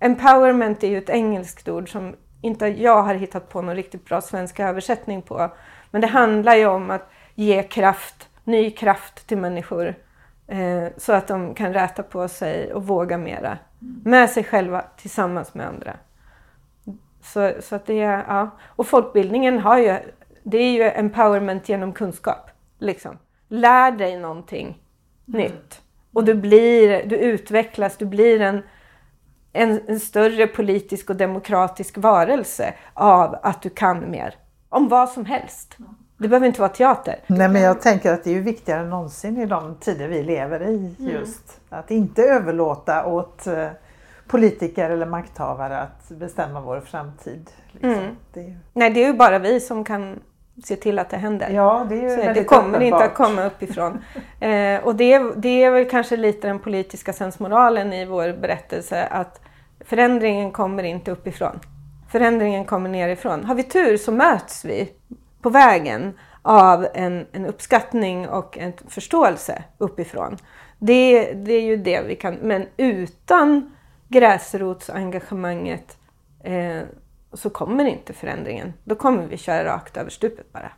[0.00, 4.20] Empowerment är ju ett engelskt ord som inte jag har hittat på någon riktigt bra
[4.20, 5.50] svensk översättning på.
[5.90, 9.94] Men det handlar ju om att ge kraft, ny kraft till människor
[10.46, 13.58] eh, så att de kan räta på sig och våga mera.
[14.04, 15.96] Med sig själva tillsammans med andra.
[17.22, 18.50] Så, så att det är, ja.
[18.62, 19.98] Och folkbildningen har ju,
[20.42, 22.50] det är ju empowerment genom kunskap.
[22.78, 23.18] Liksom.
[23.48, 24.82] Lär dig någonting
[25.28, 25.40] mm.
[25.40, 25.82] nytt.
[26.12, 28.62] Och du blir, du utvecklas, du blir en,
[29.52, 34.34] en, en, större politisk och demokratisk varelse av att du kan mer.
[34.68, 35.76] Om vad som helst.
[36.16, 37.18] Det behöver inte vara teater.
[37.26, 40.22] Nej men jag tänker att det är ju viktigare än någonsin i de tider vi
[40.22, 41.12] lever i mm.
[41.12, 41.60] just.
[41.70, 41.80] Mm.
[41.80, 43.68] Att inte överlåta åt eh,
[44.26, 47.50] politiker eller makthavare att bestämma vår framtid.
[47.72, 47.90] Liksom.
[47.90, 48.16] Mm.
[48.32, 50.20] Det Nej det är ju bara vi som kan
[50.64, 51.50] se till att det händer.
[51.50, 52.82] Ja, det, är ju det kommer uppenbart.
[52.82, 54.04] inte att komma uppifrån.
[54.40, 59.40] eh, och det, det är väl kanske lite den politiska sensmoralen i vår berättelse att
[59.80, 61.60] förändringen kommer inte uppifrån.
[62.08, 63.44] Förändringen kommer nerifrån.
[63.44, 64.92] Har vi tur så möts vi
[65.44, 70.36] på vägen av en, en uppskattning och en förståelse uppifrån.
[70.78, 73.74] Det, det är ju det vi kan, men utan
[74.08, 75.98] gräsrotsengagemanget
[76.44, 76.82] eh,
[77.32, 78.72] så kommer inte förändringen.
[78.84, 80.72] Då kommer vi köra rakt över stupet bara.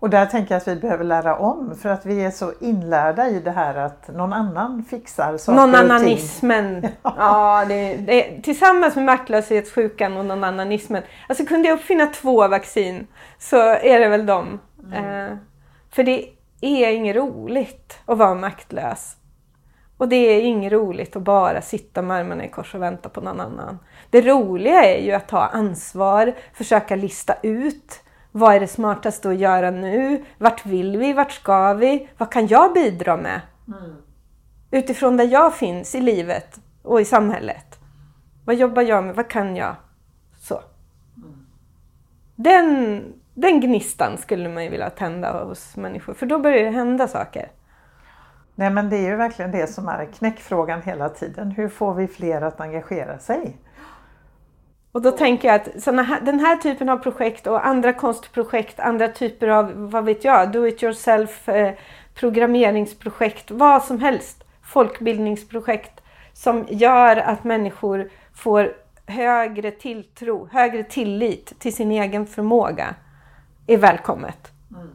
[0.00, 3.28] Och där tänker jag att vi behöver lära om för att vi är så inlärda
[3.28, 6.88] i det här att någon annan fixar saker Någon annanismen.
[7.02, 11.02] Ja, ja det, det, tillsammans med maktlöshetssjukan och någon annanismen.
[11.28, 13.06] Alltså kunde jag uppfinna två vaccin
[13.38, 14.60] så är det väl dem.
[14.84, 15.04] Mm.
[15.04, 15.36] Eh,
[15.90, 16.28] för det
[16.60, 19.16] är inget roligt att vara maktlös.
[19.96, 23.20] Och det är inget roligt att bara sitta med armarna i kors och vänta på
[23.20, 23.78] någon annan.
[24.10, 29.36] Det roliga är ju att ta ansvar, försöka lista ut vad är det smartaste att
[29.36, 30.24] göra nu?
[30.38, 31.12] Vart vill vi?
[31.12, 32.08] Vart ska vi?
[32.18, 33.40] Vad kan jag bidra med?
[33.68, 33.96] Mm.
[34.70, 37.78] Utifrån där jag finns i livet och i samhället.
[38.44, 39.16] Vad jobbar jag med?
[39.16, 39.76] Vad kan jag?
[40.40, 40.60] Så.
[41.16, 41.46] Mm.
[42.36, 43.02] Den,
[43.34, 47.50] den gnistan skulle man ju vilja tända hos människor, för då börjar det hända saker.
[48.54, 51.50] Nej men det är ju verkligen det som är knäckfrågan hela tiden.
[51.50, 53.56] Hur får vi fler att engagera sig?
[54.92, 58.80] Och då tänker jag att såna här, den här typen av projekt och andra konstprojekt,
[58.80, 61.74] andra typer av, vad vet jag, do it yourself, eh,
[62.14, 66.00] programmeringsprojekt, vad som helst, folkbildningsprojekt
[66.32, 68.72] som gör att människor får
[69.06, 72.94] högre tilltro, högre tillit till sin egen förmåga
[73.66, 74.52] är välkommet.
[74.70, 74.90] Mm.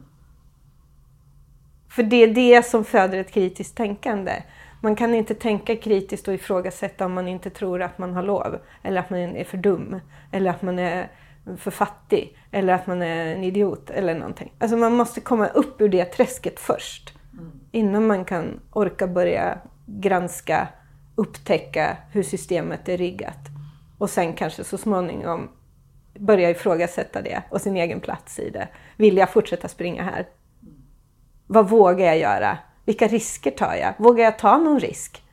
[1.88, 4.32] För det är det som föder ett kritiskt tänkande.
[4.84, 8.58] Man kan inte tänka kritiskt och ifrågasätta om man inte tror att man har lov.
[8.82, 10.00] Eller att man är för dum.
[10.32, 11.10] Eller att man är
[11.56, 12.38] för fattig.
[12.50, 14.52] Eller att man är en idiot eller någonting.
[14.58, 17.18] Alltså man måste komma upp ur det träsket först.
[17.32, 17.60] Mm.
[17.70, 20.68] Innan man kan orka börja granska,
[21.14, 23.40] upptäcka hur systemet är riggat.
[23.98, 25.48] Och sen kanske så småningom
[26.18, 28.68] börja ifrågasätta det och sin egen plats i det.
[28.96, 30.26] Vill jag fortsätta springa här?
[30.62, 30.74] Mm.
[31.46, 32.58] Vad vågar jag göra?
[32.84, 33.94] Vilka risker tar jag?
[33.98, 35.24] Vågar jag ta någon risk?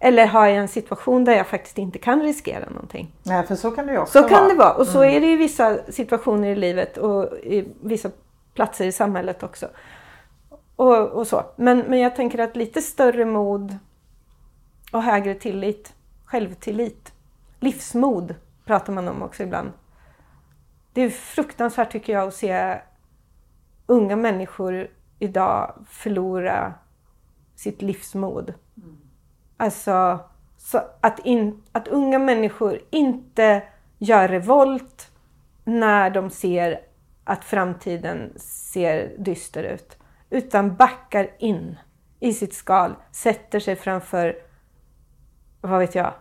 [0.00, 3.12] Eller har jag en situation där jag faktiskt inte kan riskera någonting?
[3.22, 4.30] Nej, för så kan det ju också så vara.
[4.30, 4.72] Så kan det vara.
[4.72, 5.16] Och så mm.
[5.16, 8.10] är det i vissa situationer i livet och i vissa
[8.54, 9.68] platser i samhället också.
[10.76, 11.44] Och, och, så.
[11.56, 13.78] Men, men jag tänker att lite större mod
[14.92, 15.92] och högre tillit,
[16.24, 17.12] självtillit,
[17.60, 19.72] livsmod pratar man om också ibland.
[20.92, 22.78] Det är fruktansvärt tycker jag att se
[23.86, 26.74] unga människor idag förlora
[27.58, 28.54] sitt livsmod.
[28.76, 28.98] Mm.
[29.56, 30.20] Alltså,
[30.56, 33.62] så att, in, att unga människor inte
[33.98, 35.10] gör revolt
[35.64, 36.80] när de ser
[37.24, 39.98] att framtiden ser dyster ut.
[40.30, 41.78] Utan backar in
[42.20, 44.36] i sitt skal, sätter sig framför,
[45.60, 46.14] vad vet jag,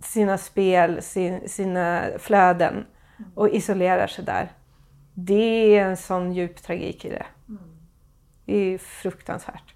[0.00, 3.30] sina spel, sin, sina flöden mm.
[3.34, 4.52] och isolerar sig där.
[5.14, 7.26] Det är en sån djup tragik i det.
[7.48, 7.62] Mm.
[8.44, 9.75] Det är fruktansvärt.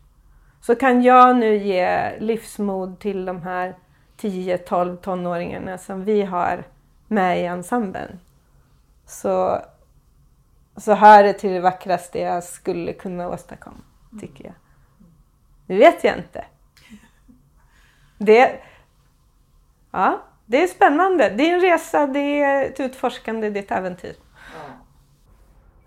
[0.61, 3.75] Så kan jag nu ge livsmod till de här
[4.21, 6.65] 10-12 tonåringarna som vi har
[7.09, 8.21] med i ensemblen.
[9.07, 9.63] Så,
[10.77, 13.83] så här är till det vackraste jag skulle kunna åstadkomma,
[14.21, 14.55] tycker jag.
[15.67, 16.45] Det vet jag inte.
[18.19, 18.61] Det,
[19.91, 21.31] ja, det är spännande.
[21.31, 24.15] Det är en resa, det är ett utforskande, det är ett äventyr.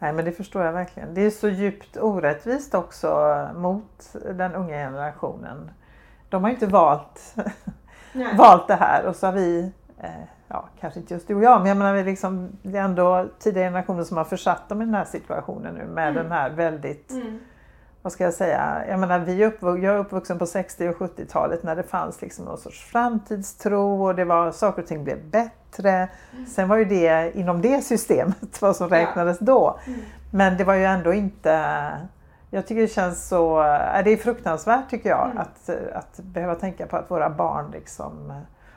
[0.04, 1.14] Nej men det förstår jag verkligen.
[1.14, 5.72] Det är så djupt orättvist också mot den unga generationen.
[6.30, 7.36] De har inte valt,
[8.38, 10.10] valt det här och så har vi, eh,
[10.48, 13.26] ja kanske inte just du och jag, men jag menar vi liksom, det är ändå
[13.40, 16.24] tidigare generationer som har försatt dem i den här situationen nu med mm.
[16.24, 17.40] den här väldigt mm
[18.04, 21.64] vad ska jag säga, jag menar vi uppvux, jag är uppvuxen på 60 och 70-talet
[21.64, 25.92] när det fanns liksom någon sorts framtidstro och det var, saker och ting blev bättre.
[25.92, 26.46] Mm.
[26.46, 29.46] Sen var ju det inom det systemet vad som räknades ja.
[29.46, 29.80] då.
[29.88, 30.00] Mm.
[30.32, 31.92] Men det var ju ändå inte,
[32.50, 33.62] jag tycker det känns så,
[34.04, 35.38] det är fruktansvärt tycker jag mm.
[35.38, 38.34] att, att behöva tänka på att våra barn liksom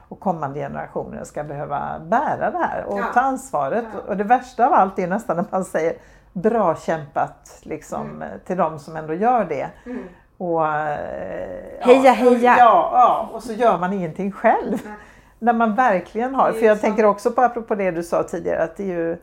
[0.08, 3.04] och kommande generationer ska behöva bära det här och ja.
[3.14, 3.84] ta ansvaret.
[3.92, 4.00] Ja.
[4.08, 5.96] Och det värsta av allt är nästan när man säger
[6.42, 8.40] bra kämpat liksom, mm.
[8.46, 9.70] till de som ändå gör det.
[9.86, 10.02] Mm.
[10.36, 12.56] Och, eh, heja heja!
[12.58, 14.80] Ja, ja, och så gör man ingenting själv.
[14.84, 14.96] Mm.
[15.38, 16.80] När man verkligen har, för jag så.
[16.80, 19.16] tänker också på apropå det du sa tidigare att det är ju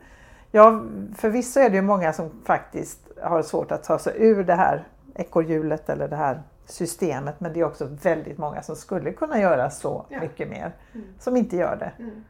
[0.56, 0.82] Ja,
[1.16, 4.84] förvisso är det ju många som faktiskt har svårt att ta sig ur det här
[5.14, 9.70] ekorrhjulet eller det här systemet men det är också väldigt många som skulle kunna göra
[9.70, 10.20] så ja.
[10.20, 11.06] mycket mer mm.
[11.18, 11.92] som inte gör det.
[11.98, 12.24] Mm.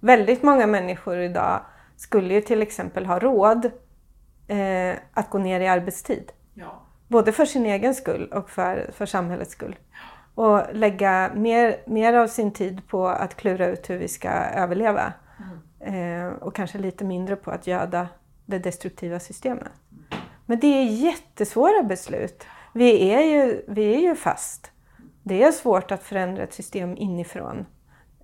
[0.00, 1.60] Väldigt många människor idag
[1.96, 3.70] skulle ju till exempel ha råd
[4.48, 6.32] eh, att gå ner i arbetstid.
[6.54, 6.82] Ja.
[7.08, 9.76] Både för sin egen skull och för, för samhällets skull.
[10.34, 15.12] Och lägga mer, mer av sin tid på att klura ut hur vi ska överleva.
[15.80, 16.26] Mm.
[16.26, 18.08] Eh, och kanske lite mindre på att göda
[18.46, 19.72] det destruktiva systemet.
[20.46, 22.46] Men det är jättesvåra beslut.
[22.72, 24.70] Vi är ju, vi är ju fast.
[25.22, 27.66] Det är svårt att förändra ett system inifrån.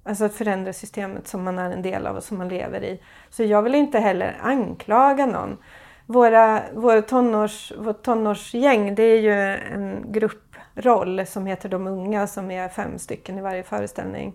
[0.02, 3.02] Alltså att förändra systemet som man är en del av och som man lever i.
[3.30, 5.58] Så jag vill inte heller anklaga någon.
[6.06, 9.32] Våra, våra tonårs, vårt tonårsgäng, det är ju
[9.74, 14.34] en grupproll som heter De unga som är fem stycken i varje föreställning.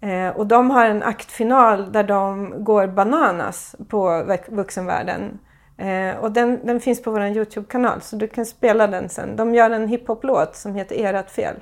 [0.00, 5.38] Eh, och de har en aktfinal där de går bananas på vuxenvärlden.
[5.78, 9.36] Eh, och den, den finns på vår Youtube-kanal så du kan spela den sen.
[9.36, 11.56] De gör en hiphop-låt som heter Erat fel.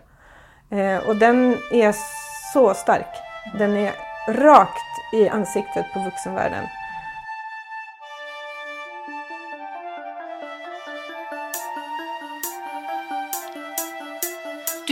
[0.71, 1.95] Eh, och den är
[2.53, 3.17] så stark.
[3.59, 3.93] Den är
[4.29, 6.65] rakt i ansiktet på vuxenvärlden.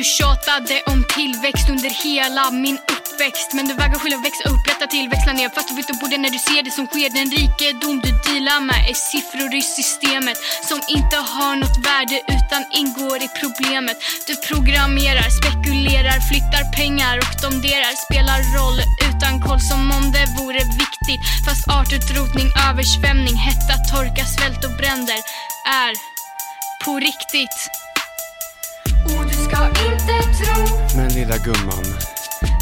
[0.03, 3.49] Du tjatade om tillväxt under hela min uppväxt.
[3.57, 5.49] Men du vägrar själv växa upp, rätta till, växla ner.
[5.55, 7.09] Fast du vet på det när du ser det som sker.
[7.19, 10.39] Den rikedom du dealar med är siffror i systemet
[10.71, 13.97] Som inte har något värde utan ingår i problemet.
[14.29, 17.93] Du programmerar, spekulerar, flyttar pengar och domderar.
[18.07, 21.23] Spelar roll utan koll som om det vore viktigt.
[21.47, 25.21] Fast artutrotning, översvämning, hetta, torka, svält och bränder
[25.87, 25.93] är
[26.85, 27.82] på riktigt
[29.53, 31.85] ska inte tro Men lilla gumman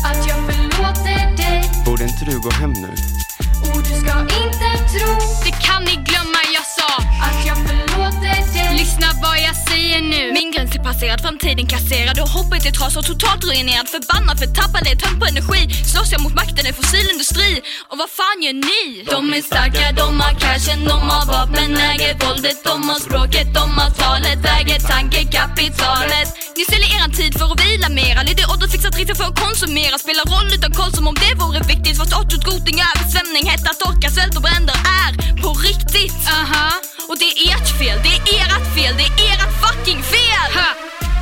[0.05, 2.92] Att jag förlåter dig Borde inte du gå hem nu?
[3.70, 5.12] Och du ska inte tro
[5.44, 6.66] Det kan ni glömma jag
[6.98, 8.50] Att jag förlåter dig.
[8.83, 10.33] Lyssna vad jag säger nu.
[10.33, 13.88] Min gräns är passerad, framtiden kasserad och hoppet är trasat totalt ruinerad.
[13.88, 15.62] Förbannad, förtappad, är tömd på energi.
[15.92, 17.50] Slåss jag mot makten i fossilindustri
[17.90, 18.83] Och vad fan gör ni?
[19.14, 22.59] De är starka, de har cashen, de har vapen, äger våldet.
[22.68, 27.88] De har språket, de har talet, äger tankekapitalet Ni säljer eran tid för att vila
[28.00, 28.20] mera.
[28.31, 29.94] Lite återfixat riktigt för att konsumera.
[30.05, 31.96] Spelar roll utan koll som om det vore viktigt.
[32.00, 35.11] Fast återskotning, översvämning, hetta, torka, svält och bränder är
[35.42, 36.18] på riktigt.
[36.38, 40.48] Aha, och det är ert fel, det är ert fel, det är ert fucking fel!
[40.58, 40.70] Ha.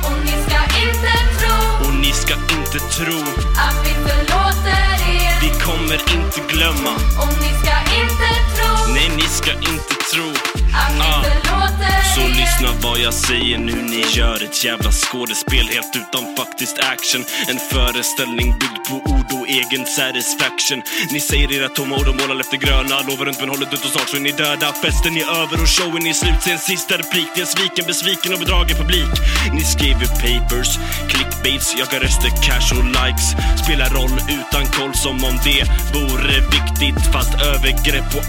[0.07, 3.19] Och ni ska inte tro Och ni ska inte tro
[3.65, 9.21] Att vi förlåter er Vi kommer inte glömma Och ni ska inte tro Nej, ni
[9.21, 10.29] ska inte tro.
[10.73, 11.23] Att vi ah.
[11.23, 13.75] förlåter Så lyssna vad jag säger nu.
[13.75, 17.21] Ni gör ett jävla skådespel helt utan faktisk action.
[17.51, 20.81] En föreställning byggd på ord och egen satisfaction.
[21.11, 22.95] Ni säger era tomma ord och målar efter gröna.
[23.07, 24.67] Lovar runt men håller ut och snart så är ni döda.
[24.83, 26.41] Festen är över och showen är slut.
[26.41, 27.29] Sen sista replik.
[27.33, 29.13] Det är en sviken, besviken och bedragen publik.
[29.57, 30.71] Ni skriver papers,
[31.11, 33.27] clickbaits, jagar röster, cash och likes.
[33.63, 35.61] Spelar roll utan koll som om det
[35.95, 36.99] vore viktigt.
[37.13, 38.19] Fast övergrepp på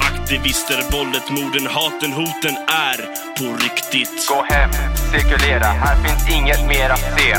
[0.50, 2.98] aktivister, våldet, morden, haten, hoten är
[3.38, 4.28] på riktigt.
[4.28, 4.70] Gå hem,
[5.12, 7.36] cirkulera, här finns inget mer att se.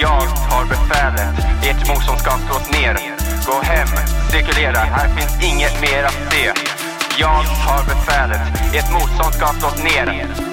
[0.00, 2.98] Jag tar befälet, ert motstånd ska slås ner.
[3.46, 3.88] Gå hem,
[4.30, 6.52] cirkulera, här finns inget mer att se.
[7.18, 8.40] Jag tar befälet,
[8.74, 10.06] ert motstånd ska slås ner.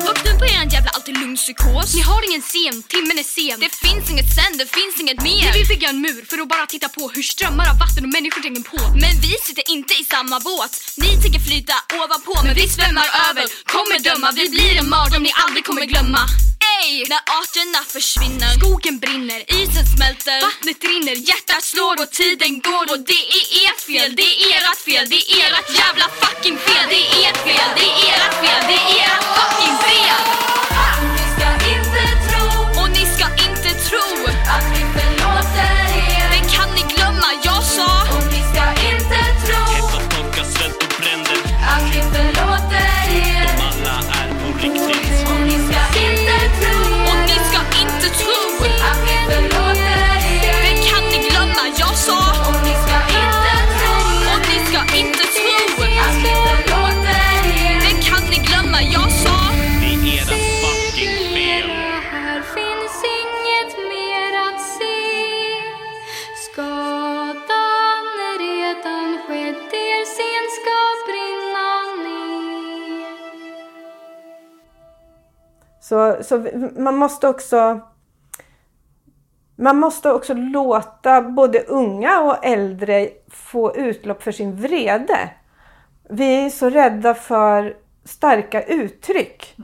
[0.10, 1.96] Upp på eran jävla alltid lugn psykos.
[1.96, 3.58] Ni har ingen scen, timmen är sen.
[3.66, 5.46] Det finns inget sen, det finns inget mer.
[5.48, 8.14] Ni vill bygga en mur för att bara titta på hur strömmar av vatten och
[8.18, 8.80] människor tränger på.
[9.04, 10.74] Men vi sitter inte i samma båt.
[10.98, 13.46] Ni tänker flyta ovanpå men vi svämmar över.
[13.74, 16.22] Kommer döma, vi blir en mardröm ni aldrig kommer glömma.
[16.76, 17.06] Ey!
[17.12, 22.86] När arterna försvinner, skogen brinner, isen smälter, vattnet rinner, hjärtat slår och tiden går.
[22.94, 26.86] Och det är ert fel, det är ert fel, det är ert jävla fucking fel,
[26.94, 30.22] det är ert fel, det är ert fel, det är ert fucking fel!
[31.16, 32.48] Ni ska inte tro,
[32.82, 34.23] och ni ska inte tro
[75.94, 77.80] Så, så man måste också
[79.56, 85.30] man måste också låta både unga och äldre få utlopp för sin vrede.
[86.10, 87.76] Vi är så rädda för
[88.06, 89.56] starka uttryck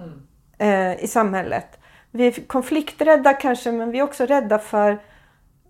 [0.57, 1.79] eh, i samhället.
[2.11, 4.99] Vi är konflikträdda kanske, men vi är också rädda för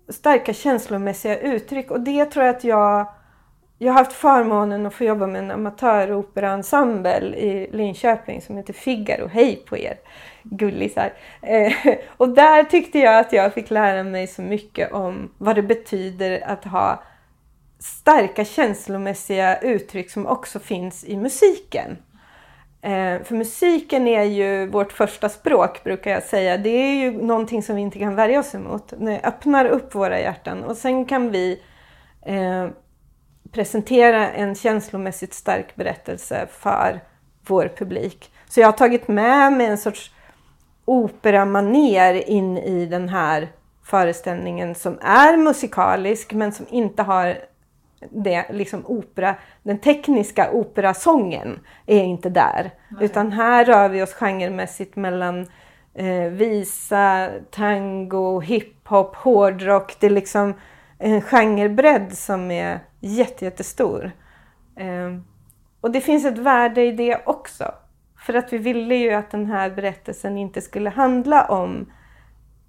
[0.08, 1.90] starka känslomässiga uttryck.
[1.90, 3.12] Och det tror jag att jag...
[3.82, 9.26] Jag har haft förmånen att få jobba med en amatöroperaensemble i Linköping som heter Figaro.
[9.26, 9.98] Hej på er
[10.42, 11.12] gullisar!
[11.42, 11.72] Eh,
[12.16, 16.42] och där tyckte jag att jag fick lära mig så mycket om vad det betyder
[16.46, 17.02] att ha
[17.78, 21.96] starka känslomässiga uttryck som också finns i musiken.
[22.82, 26.56] Eh, för musiken är ju vårt första språk brukar jag säga.
[26.56, 28.92] Det är ju någonting som vi inte kan värja oss emot.
[28.96, 31.62] Det öppnar upp våra hjärtan och sen kan vi
[32.26, 32.68] eh,
[33.52, 37.00] presentera en känslomässigt stark berättelse för
[37.46, 38.32] vår publik.
[38.48, 40.10] Så jag har tagit med mig en sorts
[40.90, 43.48] operamaner in i den här
[43.82, 47.38] föreställningen som är musikalisk men som inte har
[48.10, 52.70] det, liksom opera, den tekniska operasången är inte där.
[52.88, 53.04] Nej.
[53.04, 55.46] Utan här rör vi oss genremässigt mellan
[55.94, 59.96] eh, visa, tango, hiphop, hårdrock.
[60.00, 60.54] Det är liksom
[60.98, 64.12] en genrebredd som är jättestor.
[64.76, 65.20] Eh,
[65.80, 67.74] och det finns ett värde i det också.
[68.20, 71.92] För att vi ville ju att den här berättelsen inte skulle handla om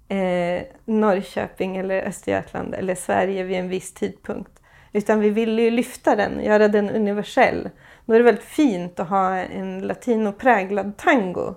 [0.08, 4.62] eh, Norrköping eller Östergötland eller Sverige vid en viss tidpunkt.
[4.92, 7.70] Utan vi ville ju lyfta den, göra den universell.
[8.04, 11.54] Då är det väldigt fint att ha en latinopräglad tango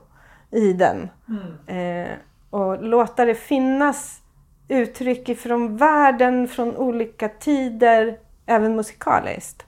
[0.51, 1.09] i den.
[1.29, 2.05] Mm.
[2.07, 2.11] Eh,
[2.49, 4.21] och låta det finnas
[4.67, 9.65] uttryck ifrån världen, från olika tider, även musikaliskt.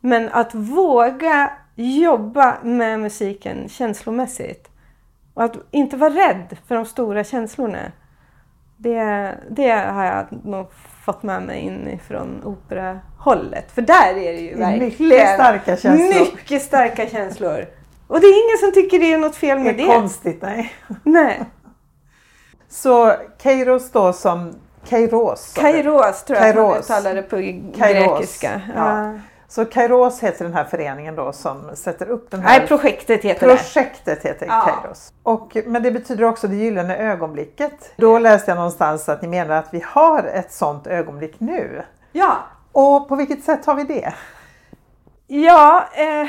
[0.00, 4.68] Men att våga jobba med musiken känslomässigt.
[5.34, 7.92] Och att inte vara rädd för de stora känslorna.
[8.76, 10.66] Det, det har jag nog
[11.04, 13.72] fått med mig inifrån operahållet.
[13.72, 16.20] För där är det ju verkligen mycket starka känslor.
[16.20, 17.66] Mycket starka känslor.
[18.06, 19.82] Och det är ingen som tycker det är något fel med det.
[19.82, 20.72] Det är konstigt, nej.
[21.02, 21.44] Nej.
[22.68, 24.54] Så Kairos då som
[24.88, 25.52] Kairos?
[25.54, 26.90] Kairos tror jag Kairos.
[26.90, 27.36] att man uttalar det på
[27.78, 28.18] Kairos.
[28.18, 28.60] grekiska.
[28.76, 29.14] Ja.
[29.52, 32.58] Så Kairos heter den här föreningen då som sätter upp den här...
[32.58, 34.28] Nej, projektet heter projektet det.
[34.28, 34.60] heter ja.
[34.60, 35.12] Kairos.
[35.22, 37.92] Och, men det betyder också det gyllene ögonblicket.
[37.96, 41.82] Då läste jag någonstans att ni menar att vi har ett sånt ögonblick nu.
[42.12, 42.36] Ja.
[42.72, 44.14] Och på vilket sätt har vi det?
[45.26, 46.28] Ja, eh,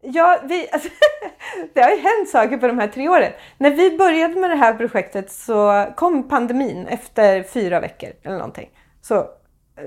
[0.00, 0.88] ja vi, alltså,
[1.74, 3.32] det har ju hänt saker på de här tre åren.
[3.58, 8.70] När vi började med det här projektet så kom pandemin efter fyra veckor eller någonting.
[9.02, 9.26] Så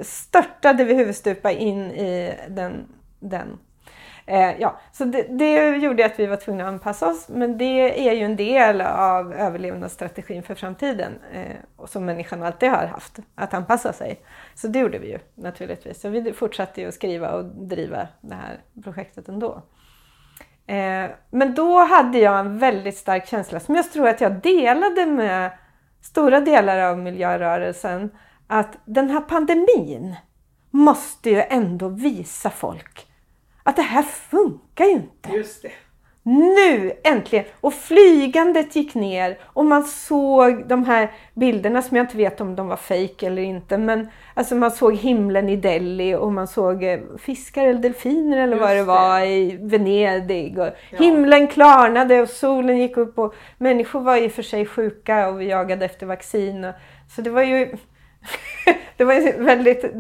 [0.02, 2.88] störtade vi huvudstupa in i den.
[3.20, 3.60] den.
[4.26, 7.30] Eh, ja, så det, det, gjorde att vi var tvungna att anpassa oss.
[7.30, 12.86] Men det är ju en del av överlevnadsstrategin för framtiden eh, som människan alltid har
[12.86, 14.26] haft, att anpassa sig.
[14.56, 16.02] Så det gjorde vi ju naturligtvis.
[16.02, 19.62] Så vi fortsatte ju att skriva och driva det här projektet ändå.
[20.68, 25.06] Eh, men då hade jag en väldigt stark känsla som jag tror att jag delade
[25.06, 25.52] med
[26.02, 28.12] stora delar av miljörörelsen
[28.60, 30.16] att den här pandemin
[30.72, 33.08] måste ju ändå visa folk
[33.64, 35.30] att det här funkar ju inte.
[35.30, 35.72] Just det.
[36.26, 37.46] Nu äntligen!
[37.62, 42.56] Och flygandet gick ner och man såg de här bilderna som jag inte vet om
[42.56, 43.78] de var fejk eller inte.
[43.78, 48.56] Men alltså man såg himlen i Delhi och man såg eh, fiskar eller delfiner eller
[48.56, 49.28] Just vad det var det.
[49.28, 50.60] i Venedig.
[50.60, 50.98] Och ja.
[50.98, 55.42] Himlen klarnade och solen gick upp och människor var i och för sig sjuka och
[55.42, 56.72] vi jagade efter vaccin.
[57.16, 57.78] Så det var ju
[58.98, 59.94] det var en väldigt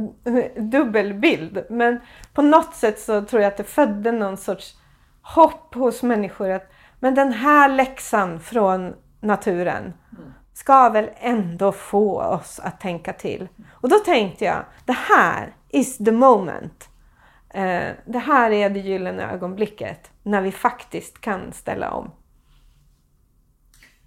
[0.55, 1.65] dubbel bild.
[1.69, 1.99] Men
[2.34, 4.78] på något sätt så tror jag att det födde någon sorts
[5.21, 9.93] hopp hos människor att men den här läxan från naturen
[10.53, 13.47] ska väl ändå få oss att tänka till.
[13.71, 16.89] Och då tänkte jag, det här is the moment.
[17.49, 22.11] Eh, det här är det gyllene ögonblicket när vi faktiskt kan ställa om.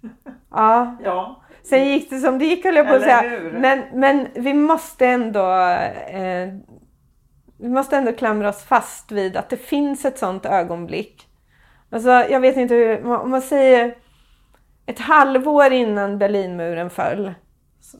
[0.49, 0.97] Ja.
[1.03, 1.43] ja.
[1.69, 3.23] Sen gick det som det gick höll jag på att säga.
[3.53, 5.51] Men, men vi måste ändå
[6.11, 6.53] eh,
[7.57, 11.27] vi måste ändå klamra oss fast vid att det finns ett sånt ögonblick.
[11.89, 13.95] Alltså, jag vet inte hur, om man säger
[14.85, 17.33] ett halvår innan Berlinmuren föll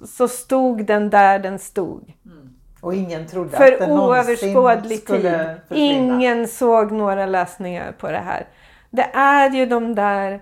[0.06, 2.14] så stod den där den stod.
[2.26, 2.54] Mm.
[2.82, 5.22] Och ingen trodde För att den oöverskådlig tid.
[5.22, 5.56] Försvinna.
[5.70, 8.48] Ingen såg några lösningar på det här.
[8.90, 10.42] Det är ju de där,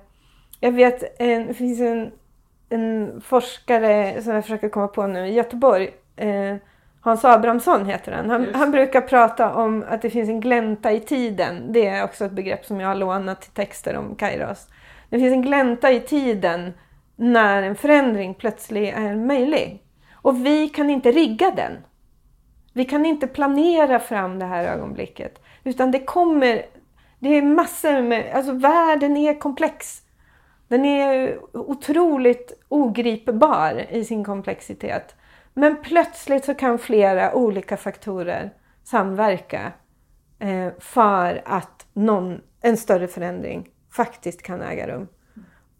[0.59, 2.11] jag vet, det finns en
[2.69, 5.89] en forskare som jag försöker komma på nu i Göteborg.
[6.15, 6.55] Eh,
[7.01, 8.29] Hans Abrahamsson heter han.
[8.29, 11.73] Han, han, brukar prata om att det finns en glänta i tiden.
[11.73, 14.67] Det är också ett begrepp som jag har lånat till texter om Kairos.
[15.09, 16.73] Det finns en glänta i tiden
[17.15, 19.83] när en förändring plötsligt är möjlig.
[20.13, 21.71] Och vi kan inte rigga den.
[22.73, 25.41] Vi kan inte planera fram det här ögonblicket.
[25.63, 26.65] Utan det kommer,
[27.19, 30.01] det är massor med, alltså världen är komplex.
[30.67, 35.15] Den är otroligt ogripbar i sin komplexitet.
[35.53, 38.53] Men plötsligt så kan flera olika faktorer
[38.83, 39.71] samverka
[40.39, 45.07] eh, för att någon, en större förändring faktiskt kan äga rum.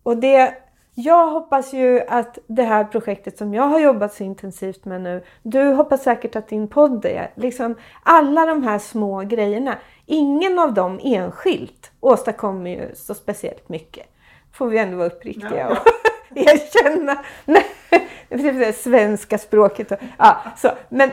[0.03, 0.53] Och det,
[0.97, 5.23] Jag hoppas ju att det här projektet som jag har jobbat så intensivt med nu,
[5.43, 10.73] du hoppas säkert att din podd är, liksom alla de här små grejerna, ingen av
[10.73, 14.07] dem enskilt åstadkommer ju så speciellt mycket.
[14.55, 15.77] Får vi ändå vara uppriktiga och
[16.35, 17.17] erkänna.
[17.45, 19.91] Nej, svenska språket.
[19.91, 20.71] Och, ja, så.
[20.89, 21.11] Men,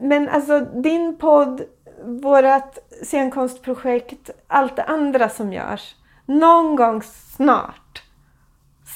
[0.00, 1.62] men alltså din podd,
[2.04, 5.96] vårt scenkonstprojekt, allt det andra som görs.
[6.26, 7.02] Någon gång
[7.36, 8.02] snart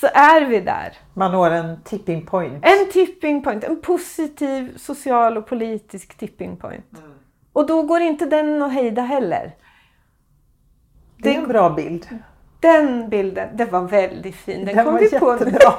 [0.00, 0.98] så är vi där.
[1.14, 2.64] Man når en tipping point.
[2.64, 6.98] En tipping point, en positiv social och politisk tipping point.
[6.98, 7.12] Mm.
[7.52, 9.56] Och då går inte den att hejda heller.
[11.16, 12.08] Det är en bra bild.
[12.62, 14.64] Den bilden, den var väldigt fin.
[14.64, 15.58] Den, den kom vi på nu.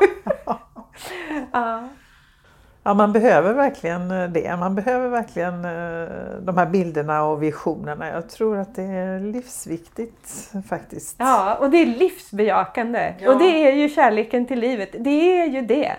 [1.52, 1.90] ja.
[2.84, 4.58] Ja, man behöver verkligen eh, det.
[4.58, 8.08] Man behöver verkligen eh, de här bilderna och visionerna.
[8.08, 11.16] Jag tror att det är livsviktigt faktiskt.
[11.20, 13.16] Ja, och det är livsbejakande.
[13.20, 13.34] Ja.
[13.34, 14.90] Och det är ju kärleken till livet.
[15.00, 15.96] Det är ju det.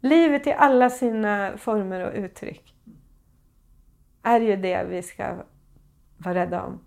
[0.00, 2.74] Livet i alla sina former och uttryck
[4.22, 5.24] är ju det vi ska
[6.18, 6.80] vara rädda om.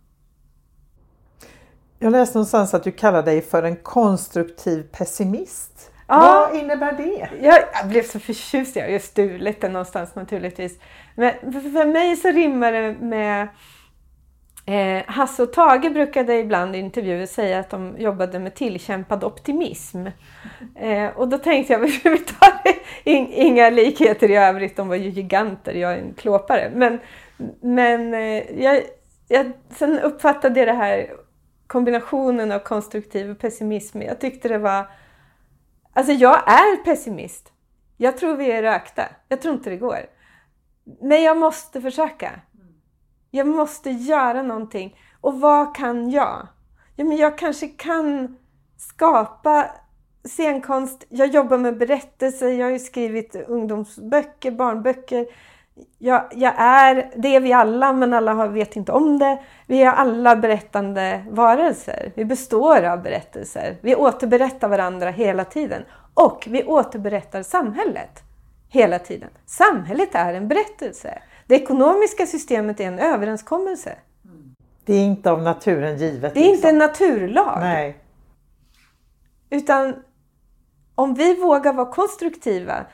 [2.05, 5.91] Jag läste någonstans att du kallar dig för en konstruktiv pessimist.
[6.07, 7.29] Ja, Vad innebär det?
[7.41, 10.79] Jag, jag blev så förtjust, jag har ju stulit det någonstans naturligtvis.
[11.15, 13.47] Men för mig så rimmar det med
[14.65, 20.07] Eh, Hasse och Tage brukade ibland i intervjuer säga att de jobbade med tillkämpad optimism.
[20.75, 22.53] Eh, och då tänkte jag, vi tar
[23.03, 26.71] inga likheter i övrigt, de var ju giganter, jag är en klåpare.
[26.75, 26.99] Men,
[27.61, 28.81] men eh, jag,
[29.27, 31.24] jag, sen uppfattade jag det här
[31.67, 34.01] kombinationen av konstruktiv och pessimism.
[34.01, 34.87] Jag tyckte det var
[35.97, 37.51] Alltså jag är pessimist.
[37.97, 39.03] Jag tror vi är rökta.
[39.27, 39.99] Jag tror inte det går.
[41.01, 42.31] Men jag måste försöka.
[43.31, 44.99] Jag måste göra någonting.
[45.21, 46.47] Och vad kan jag?
[46.95, 48.37] Ja, men jag kanske kan
[48.77, 49.71] skapa
[50.23, 51.05] scenkonst.
[51.09, 52.47] Jag jobbar med berättelser.
[52.47, 55.27] Jag har ju skrivit ungdomsböcker, barnböcker.
[55.97, 59.39] Jag, jag, är, det är vi alla, men alla vet inte om det.
[59.67, 62.11] Vi är alla berättande varelser.
[62.15, 63.77] Vi består av berättelser.
[63.81, 65.85] Vi återberättar varandra hela tiden.
[66.13, 68.23] Och vi återberättar samhället
[68.69, 69.29] hela tiden.
[69.45, 71.21] Samhället är en berättelse.
[71.47, 73.95] Det ekonomiska systemet är en överenskommelse.
[74.85, 76.33] Det är inte av naturen givet.
[76.33, 76.55] Det är liksom.
[76.55, 77.59] inte en naturlag.
[77.59, 77.97] Nej.
[79.49, 79.95] Utan
[80.95, 82.85] om vi vågar vara konstruktiva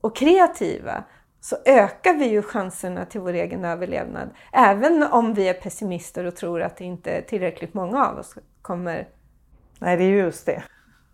[0.00, 1.04] och kreativa
[1.42, 4.30] så ökar vi ju chanserna till vår egen överlevnad.
[4.52, 8.34] Även om vi är pessimister och tror att det inte är tillräckligt många av oss
[8.62, 9.08] kommer...
[9.78, 10.62] Nej, det är just det.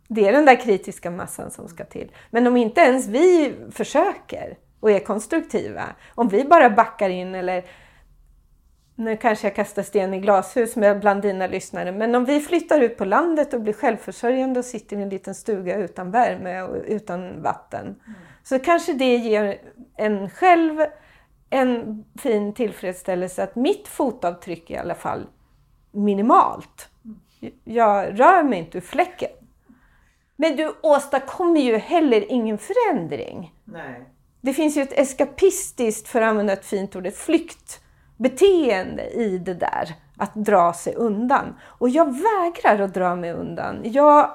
[0.08, 2.12] Det är den där kritiska massan som ska till.
[2.30, 7.64] Men om inte ens vi försöker och är konstruktiva, om vi bara backar in eller
[8.94, 12.80] nu kanske jag kastar sten i glashus med bland dina lyssnare, men om vi flyttar
[12.80, 16.76] ut på landet och blir självförsörjande och sitter i en liten stuga utan värme och
[16.86, 18.18] utan vatten, mm.
[18.48, 19.60] Så kanske det ger
[19.96, 20.80] en själv
[21.50, 25.26] en fin tillfredsställelse att mitt fotavtryck är i alla fall
[25.92, 26.88] minimalt.
[27.64, 29.30] Jag rör mig inte ur fläcken.
[30.36, 33.54] Men du åstadkommer ju heller ingen förändring.
[33.64, 34.04] Nej.
[34.40, 39.54] Det finns ju ett eskapistiskt, för att använda ett fint ord, ett flyktbeteende i det
[39.54, 39.94] där.
[40.16, 41.54] Att dra sig undan.
[41.62, 43.80] Och jag vägrar att dra mig undan.
[43.84, 44.30] Jag,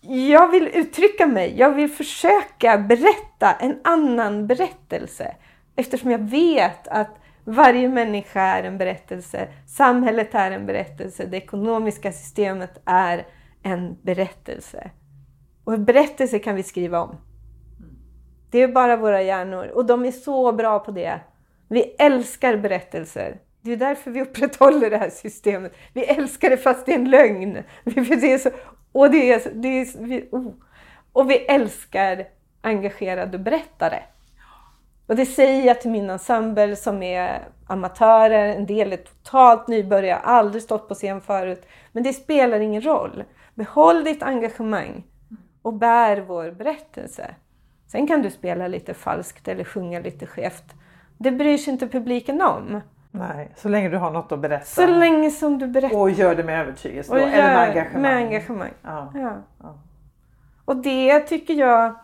[0.00, 1.58] jag vill uttrycka mig.
[1.58, 5.36] Jag vill försöka berätta en annan berättelse.
[5.76, 9.48] Eftersom jag vet att varje människa är en berättelse.
[9.66, 11.26] Samhället är en berättelse.
[11.26, 13.26] Det ekonomiska systemet är
[13.62, 14.90] en berättelse.
[15.64, 17.16] Och en berättelse kan vi skriva om.
[18.50, 21.20] Det är bara våra hjärnor och de är så bra på det.
[21.68, 23.40] Vi älskar berättelser.
[23.60, 25.72] Det är därför vi upprätthåller det här systemet.
[25.92, 27.62] Vi älskar det fast det är en lögn.
[27.84, 28.50] Det är så,
[28.92, 30.52] och, det är, det är, vi, oh.
[31.12, 32.26] och vi älskar
[32.60, 34.02] engagerade berättare.
[35.06, 40.18] Och det säger jag till min ensemble som är amatörer, en del är totalt nybörjare,
[40.18, 41.66] aldrig stått på scen förut.
[41.92, 43.24] Men det spelar ingen roll.
[43.54, 45.04] Behåll ditt engagemang
[45.62, 47.34] och bär vår berättelse.
[47.86, 50.74] Sen kan du spela lite falskt eller sjunga lite skevt.
[51.18, 52.80] Det bryr sig inte publiken om.
[53.10, 54.64] Nej, så länge du har något att berätta.
[54.64, 55.98] Så länge som du berättar.
[55.98, 58.02] Och gör det med övertygelse då, eller med engagemang.
[58.02, 58.72] Med engagemang.
[58.82, 59.12] Ja.
[59.14, 59.32] Ja.
[59.62, 59.78] ja.
[60.64, 61.94] Och det tycker jag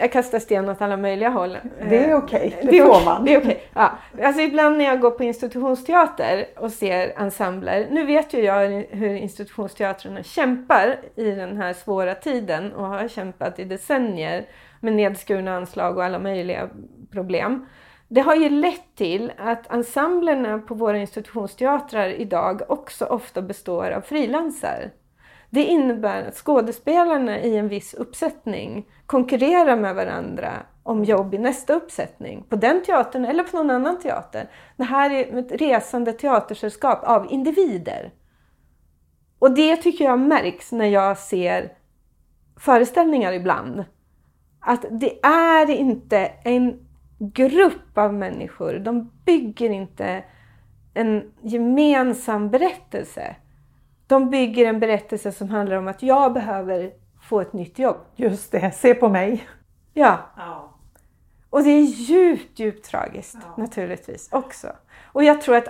[0.00, 1.58] jag kastar sten åt alla möjliga håll.
[1.88, 2.62] Det är okej, okay.
[2.62, 3.24] det, det får man.
[3.24, 3.56] Det är okay.
[3.74, 3.92] ja.
[4.22, 9.14] alltså ibland när jag går på institutionsteater och ser ensembler, nu vet ju jag hur
[9.14, 14.46] institutionsteatrarna kämpar i den här svåra tiden och har kämpat i decennier
[14.80, 16.68] med nedskurna anslag och alla möjliga
[17.12, 17.66] problem.
[18.12, 24.00] Det har ju lett till att ensemblerna på våra institutionsteatrar idag också ofta består av
[24.00, 24.90] frilansare.
[25.50, 30.52] Det innebär att skådespelarna i en viss uppsättning konkurrerar med varandra
[30.82, 32.44] om jobb i nästa uppsättning.
[32.48, 34.50] På den teatern eller på någon annan teater.
[34.76, 38.12] Det här är ett resande teatersällskap av individer.
[39.38, 41.72] Och det tycker jag märks när jag ser
[42.56, 43.84] föreställningar ibland.
[44.60, 46.89] Att det är inte en
[47.20, 48.74] grupp av människor.
[48.78, 50.24] De bygger inte
[50.94, 53.36] en gemensam berättelse.
[54.06, 56.92] De bygger en berättelse som handlar om att jag behöver
[57.22, 57.96] få ett nytt jobb.
[58.16, 59.44] Just det, se på mig.
[59.94, 60.74] Ja, Ja.
[61.50, 63.62] och det är djupt, djupt tragiskt Ja.
[63.62, 64.68] naturligtvis också.
[65.12, 65.68] Och jag tror att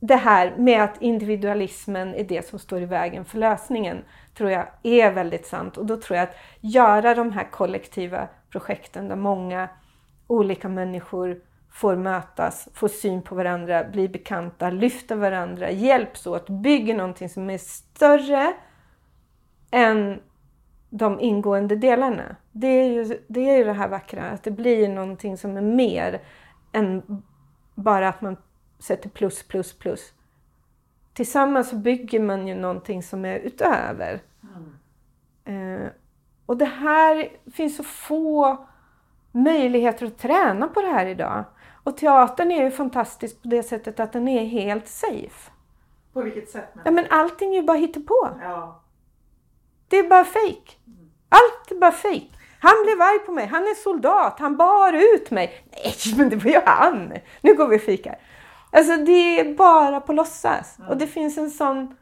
[0.00, 4.04] det här med att individualismen är det som står i vägen för lösningen
[4.34, 5.76] tror jag är väldigt sant.
[5.76, 9.68] Och då tror jag att göra de här kollektiva projekten där många
[10.26, 16.94] olika människor får mötas, får syn på varandra, blir bekanta, lyfter varandra, hjälps åt, bygger
[16.94, 18.52] någonting som är större
[19.70, 20.20] än
[20.90, 22.36] de ingående delarna.
[22.52, 25.60] Det är ju det, är ju det här vackra, att det blir någonting som är
[25.60, 26.22] mer
[26.72, 27.22] än
[27.74, 28.36] bara att man
[28.78, 30.12] sätter plus, plus, plus.
[31.12, 34.22] Tillsammans så bygger man ju någonting som är utöver.
[35.44, 35.86] Eh,
[36.46, 38.66] och det här finns så få
[39.32, 41.44] möjligheter att träna på det här idag.
[41.84, 45.50] Och teatern är ju fantastisk på det sättet att den är helt safe.
[46.12, 46.72] På vilket sätt?
[46.84, 48.28] Ja, men allting är ju bara hittepå.
[48.42, 48.82] Ja.
[49.88, 50.72] Det är bara fake.
[51.28, 52.28] Allt är bara fake.
[52.60, 55.64] Han blev arg på mig, han är soldat, han bar ut mig.
[55.84, 57.12] Nej, men det var ju han!
[57.40, 58.18] Nu går vi och fikar.
[58.70, 60.76] Alltså det är bara på låtsas.
[60.88, 61.96] Och det finns en sån,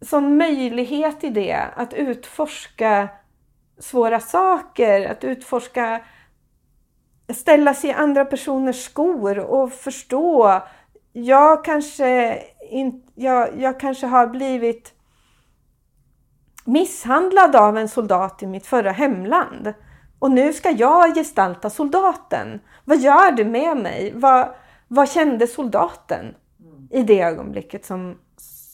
[0.00, 3.08] sån möjlighet i det, att utforska
[3.78, 6.00] svåra saker, att utforska,
[7.34, 10.60] ställa sig i andra personers skor och förstå.
[11.12, 14.92] Jag kanske, in, jag, jag kanske har blivit
[16.64, 19.74] misshandlad av en soldat i mitt förra hemland.
[20.18, 22.60] Och nu ska jag gestalta soldaten.
[22.84, 24.12] Vad gör det med mig?
[24.14, 24.48] Vad,
[24.88, 26.34] vad kände soldaten
[26.90, 28.18] i det ögonblicket som,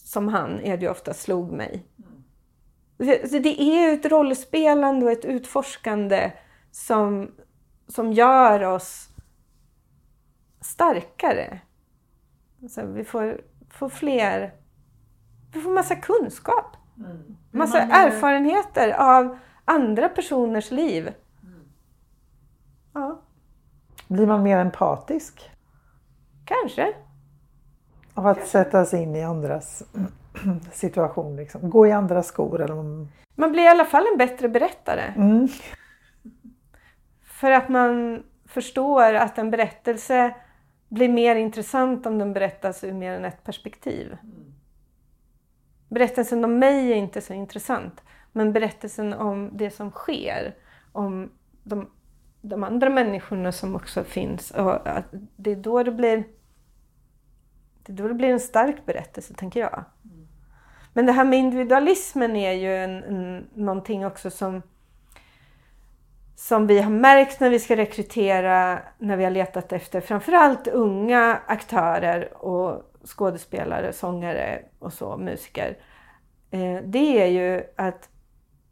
[0.04, 1.86] som han, är det ofta, slog mig?
[3.30, 6.32] Så det är ett rollspelande och ett utforskande
[6.70, 7.30] som,
[7.92, 9.08] som gör oss
[10.60, 11.60] starkare.
[12.70, 13.40] Så vi får,
[13.70, 14.52] får fler...
[15.52, 16.76] Vi får massa kunskap.
[17.50, 21.14] Massa erfarenheter av andra personers liv.
[22.92, 23.20] Ja,
[24.08, 25.50] Blir man mer empatisk
[26.44, 26.94] kanske.
[28.14, 29.82] av att sätta sig in i andras
[30.72, 31.36] situation?
[31.36, 31.70] Liksom.
[31.70, 32.60] Gå i andras skor?
[32.60, 32.74] Eller.
[33.34, 35.12] Man blir i alla fall en bättre berättare.
[35.16, 35.48] mm.
[37.42, 40.34] För att man förstår att en berättelse
[40.88, 44.16] blir mer intressant om den berättas ur mer än ett perspektiv.
[45.88, 48.02] Berättelsen om mig är inte så intressant.
[48.32, 50.54] Men berättelsen om det som sker,
[50.92, 51.30] om
[51.62, 51.90] de,
[52.40, 54.50] de andra människorna som också finns.
[54.50, 54.78] Och
[55.36, 56.24] det är då det blir
[57.82, 59.84] det då det blir en stark berättelse, tänker jag.
[60.92, 64.62] Men det här med individualismen är ju en, en, någonting också som
[66.42, 71.40] som vi har märkt när vi ska rekrytera, när vi har letat efter framförallt unga
[71.46, 75.78] aktörer och skådespelare, sångare och så, musiker.
[76.50, 78.08] Eh, det är ju att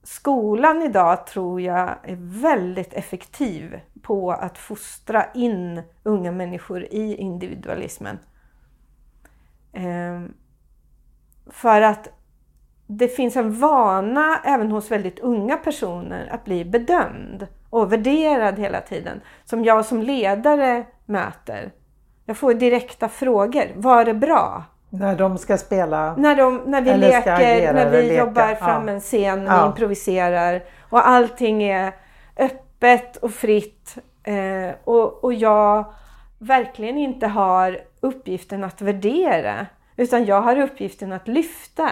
[0.03, 8.19] skolan idag tror jag är väldigt effektiv på att fostra in unga människor i individualismen.
[9.73, 10.35] Ehm,
[11.47, 12.09] för att
[12.87, 18.81] det finns en vana även hos väldigt unga personer att bli bedömd och värderad hela
[18.81, 19.21] tiden.
[19.45, 21.73] Som jag som ledare möter.
[22.25, 23.65] Jag får direkta frågor.
[23.77, 24.65] Var det bra?
[24.91, 26.17] När de ska spela?
[26.17, 28.15] När, de, när vi leker, agera när vi leka.
[28.25, 28.95] jobbar fram Ja.
[28.95, 29.67] en scen, vi Ja.
[29.67, 31.93] improviserar och allting är
[32.37, 33.99] öppet och fritt.
[34.23, 35.85] Eh, och, och jag
[36.39, 39.67] verkligen inte har uppgiften att värdera
[39.97, 41.91] utan jag har uppgiften att lyfta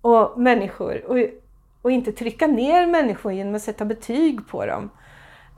[0.00, 1.18] och människor och,
[1.82, 4.90] och inte trycka ner människor genom att sätta betyg på dem.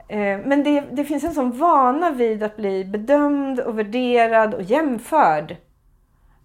[0.07, 4.61] Eh, men det, det finns en sån vana vid att bli bedömd och värderad och
[4.61, 5.57] jämförd.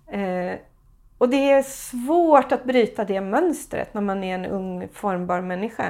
[0.07, 0.59] Eh,
[1.19, 5.85] och det är svårt att bryta det mönstret när man är en ung formbar människa.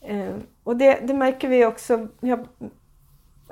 [0.00, 0.34] Eh,
[0.64, 2.08] och det, det märker vi också.
[2.20, 2.46] Jag,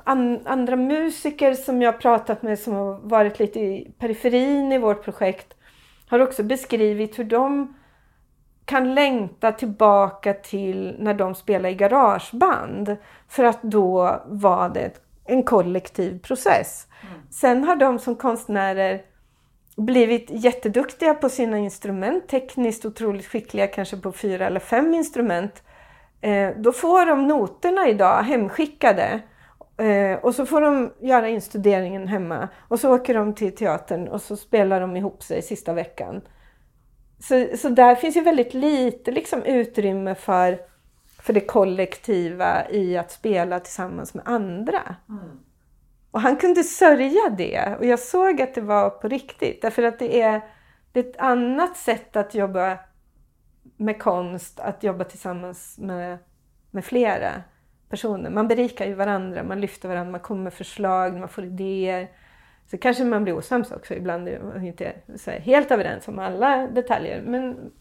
[0.05, 5.05] an, andra musiker som jag pratat med som har varit lite i periferin i vårt
[5.05, 5.55] projekt
[6.09, 7.75] har också beskrivit hur de
[8.71, 12.97] kan längta tillbaka till när de spelade i garageband.
[13.29, 14.91] För att då var det
[15.25, 16.87] en kollektiv process.
[17.31, 19.03] Sen har de som konstnärer
[19.77, 25.63] blivit jätteduktiga på sina instrument, tekniskt otroligt skickliga kanske på fyra eller fem instrument.
[26.21, 29.21] Eh, då får de noterna idag hemskickade
[29.79, 34.23] eh, och så får de göra instuderingen hemma och så åker de till teatern och
[34.23, 36.21] så spelar de ihop sig sista veckan.
[37.21, 40.59] Så, så där finns ju väldigt lite liksom, utrymme för,
[41.23, 44.97] för det kollektiva i att spela tillsammans med andra.
[46.11, 49.63] Och han kunde sörja det och jag såg att det var på riktigt.
[49.63, 50.41] Därför att det är,
[50.93, 52.79] det är ett annat sätt att jobba
[53.77, 56.19] med konst, att jobba tillsammans med,
[56.71, 57.43] med flera
[57.89, 58.31] personer.
[58.31, 62.09] Man berikar ju varandra, man lyfter varandra, man kommer med förslag, man får idéer.
[62.71, 66.67] Så kanske man blir osams också ibland, och inte så här helt överens om alla
[66.67, 67.23] detaljer.
[67.23, 67.73] Men,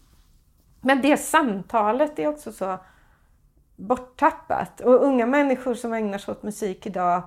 [0.80, 2.78] men det samtalet är också så
[3.76, 4.80] borttappat.
[4.80, 7.22] Och unga människor som ägnar sig åt musik idag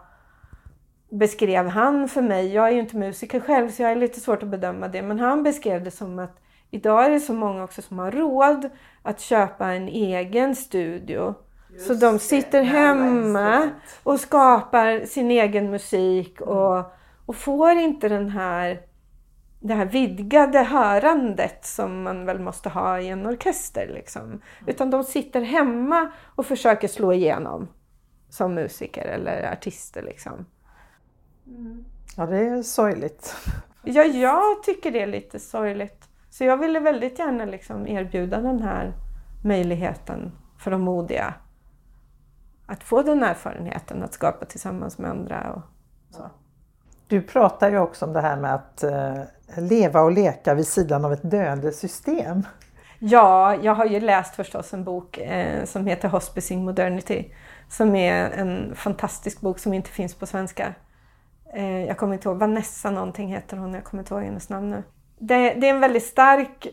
[1.09, 4.43] beskrev han för mig, jag är ju inte musiker själv så jag är lite svårt
[4.43, 6.39] att bedöma det, men han beskrev det som att
[6.71, 8.69] idag är det så många också som har råd
[9.01, 11.35] att köpa en egen studio.
[11.73, 13.69] Just så de sitter det, hemma
[14.03, 16.93] och skapar sin egen musik och,
[17.25, 18.81] och får inte den här,
[19.59, 23.87] det här vidgade hörandet som man väl måste ha i en orkester.
[23.87, 24.41] Liksom.
[24.67, 27.67] Utan de sitter hemma och försöker slå igenom
[28.29, 30.01] som musiker eller artister.
[30.01, 30.45] Liksom.
[32.17, 33.35] Ja, det är sorgligt.
[33.83, 36.09] Ja, jag tycker det är lite sorgligt.
[36.29, 38.93] Så jag ville väldigt gärna liksom erbjuda den här
[39.43, 41.33] möjligheten för de modiga.
[42.65, 45.53] Att få den erfarenheten att skapa tillsammans med andra.
[45.53, 45.61] Och
[46.15, 46.29] så.
[47.13, 49.21] Du pratar ju också om det här med att eh,
[49.57, 52.43] leva och leka vid sidan av ett döende system.
[52.99, 57.31] Ja, jag har ju läst förstås en bok eh, som heter Hospicing Modernity.
[57.69, 60.73] Som är en fantastisk bok som inte finns på svenska.
[61.53, 64.69] Eh, jag kommer inte ihåg, Vanessa någonting heter hon, jag kommer inte ihåg hennes namn
[64.69, 64.83] nu.
[65.19, 66.67] Det, det är en väldigt stark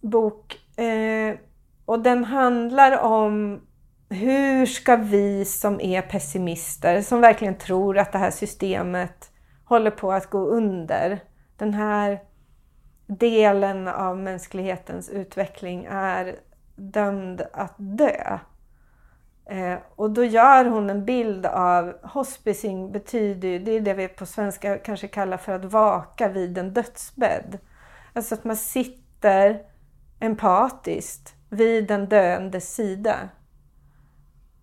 [0.00, 1.36] bok eh,
[1.84, 3.60] och den handlar om
[4.08, 9.30] hur ska vi som är pessimister, som verkligen tror att det här systemet
[9.64, 11.20] håller på att gå under.
[11.56, 12.20] Den här
[13.06, 16.36] delen av mänsklighetens utveckling är
[16.76, 18.38] dömd att dö.
[19.46, 24.08] Eh, och då gör hon en bild av hospicing betyder ju, det är det vi
[24.08, 27.58] på svenska kanske kallar för att vaka vid en dödsbädd.
[28.12, 29.62] Alltså att man sitter
[30.20, 33.28] empatiskt vid den döendes sida.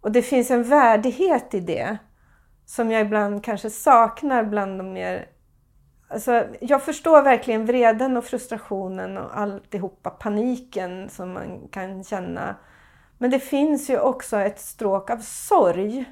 [0.01, 1.97] Och det finns en värdighet i det
[2.71, 5.27] som jag ibland kanske saknar bland de mer...
[6.07, 12.55] Alltså, jag förstår verkligen vreden och frustrationen och alltihopa, paniken som man kan känna.
[13.17, 16.05] Men det finns ju också ett stråk av sorg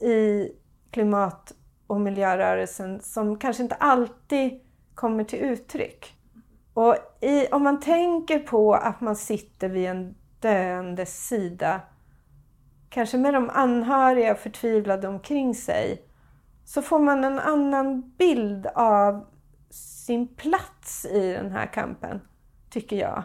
[0.00, 0.48] i
[0.90, 1.52] klimat
[1.86, 4.60] och miljörörelsen som kanske inte alltid
[4.94, 6.14] kommer till uttryck.
[6.74, 11.80] Och i, om man tänker på att man sitter vid en döendes sida,
[12.90, 16.02] kanske med de anhöriga förtvivlade omkring sig,
[16.64, 19.26] så får man en annan bild av
[19.70, 22.20] sin plats i den här kampen,
[22.70, 23.22] tycker jag.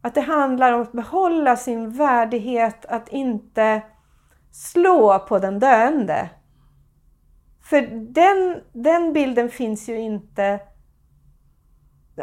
[0.00, 3.82] Att det handlar om att behålla sin värdighet, att inte
[4.50, 6.30] slå på den döende.
[7.62, 7.80] För
[8.12, 10.60] den, den bilden finns ju inte...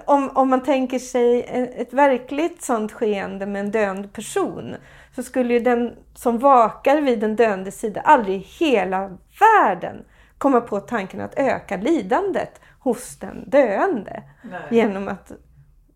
[0.05, 1.43] Om, om man tänker sig
[1.77, 4.75] ett verkligt sånt skeende med en döende person
[5.15, 10.05] så skulle ju den som vakar vid den döende sida aldrig i hela världen
[10.37, 14.23] komma på tanken att öka lidandet hos den döende
[14.71, 15.31] genom att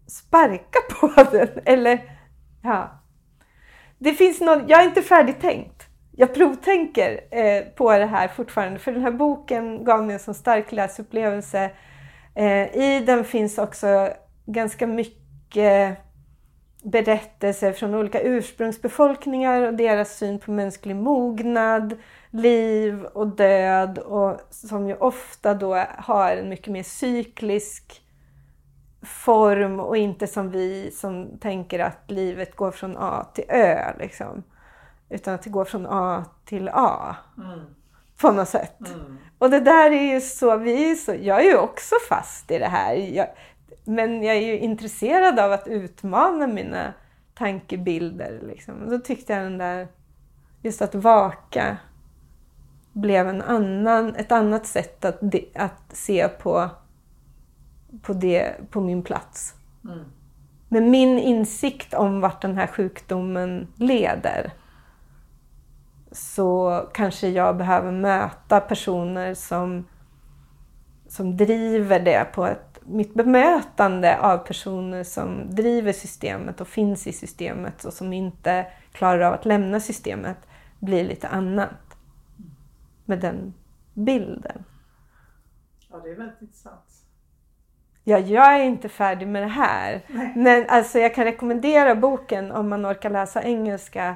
[0.08, 1.50] sparka på den.
[1.66, 2.02] Eller,
[2.64, 3.02] ja.
[3.98, 5.84] Det finns någon, jag är inte färdigtänkt.
[6.12, 10.34] Jag provtänker eh, på det här fortfarande, för den här boken gav mig en så
[10.34, 11.72] stark läsupplevelse.
[12.38, 14.10] Eh, I den finns också
[14.46, 15.98] ganska mycket
[16.84, 21.96] berättelser från olika ursprungsbefolkningar och deras syn på mänsklig mognad,
[22.32, 28.02] liv och död och som ju ofta då har en mycket mer cyklisk
[29.02, 33.94] form och inte som vi som tänker att livet går från A till Ö.
[34.00, 34.44] Liksom.
[35.10, 37.16] Utan att det går från A till A.
[37.38, 37.60] Mm.
[38.22, 38.80] På något sätt.
[39.38, 42.58] Och det där är ju så, vi är så, jag är ju också fast i
[42.58, 42.94] det här.
[42.94, 43.28] Jag,
[43.84, 46.94] men jag är ju intresserad av att utmana mina
[47.36, 48.40] tankebilder.
[48.48, 48.90] Liksom.
[48.90, 49.88] Då tyckte jag den där,
[50.62, 51.78] just att vaka
[52.94, 56.70] blev en annan, ett annat sätt att, de, att se på,
[58.02, 59.54] på, det, på min plats.
[60.70, 64.54] Med min insikt om vart den här sjukdomen leder
[66.12, 69.88] så kanske jag behöver möta personer som,
[71.08, 77.14] som driver det på ett, mitt bemötande av personer som driver systemet och finns i
[77.14, 80.38] systemet och som inte klarar av att lämna systemet
[80.80, 81.70] blir lite annat.
[83.06, 83.54] Med den
[83.94, 84.64] bilden.
[85.92, 86.88] Ja, det är väldigt intressant.
[88.04, 90.02] Ja, jag är inte färdig med det här.
[90.36, 94.16] Men alltså, jag kan rekommendera boken om man orkar läsa engelska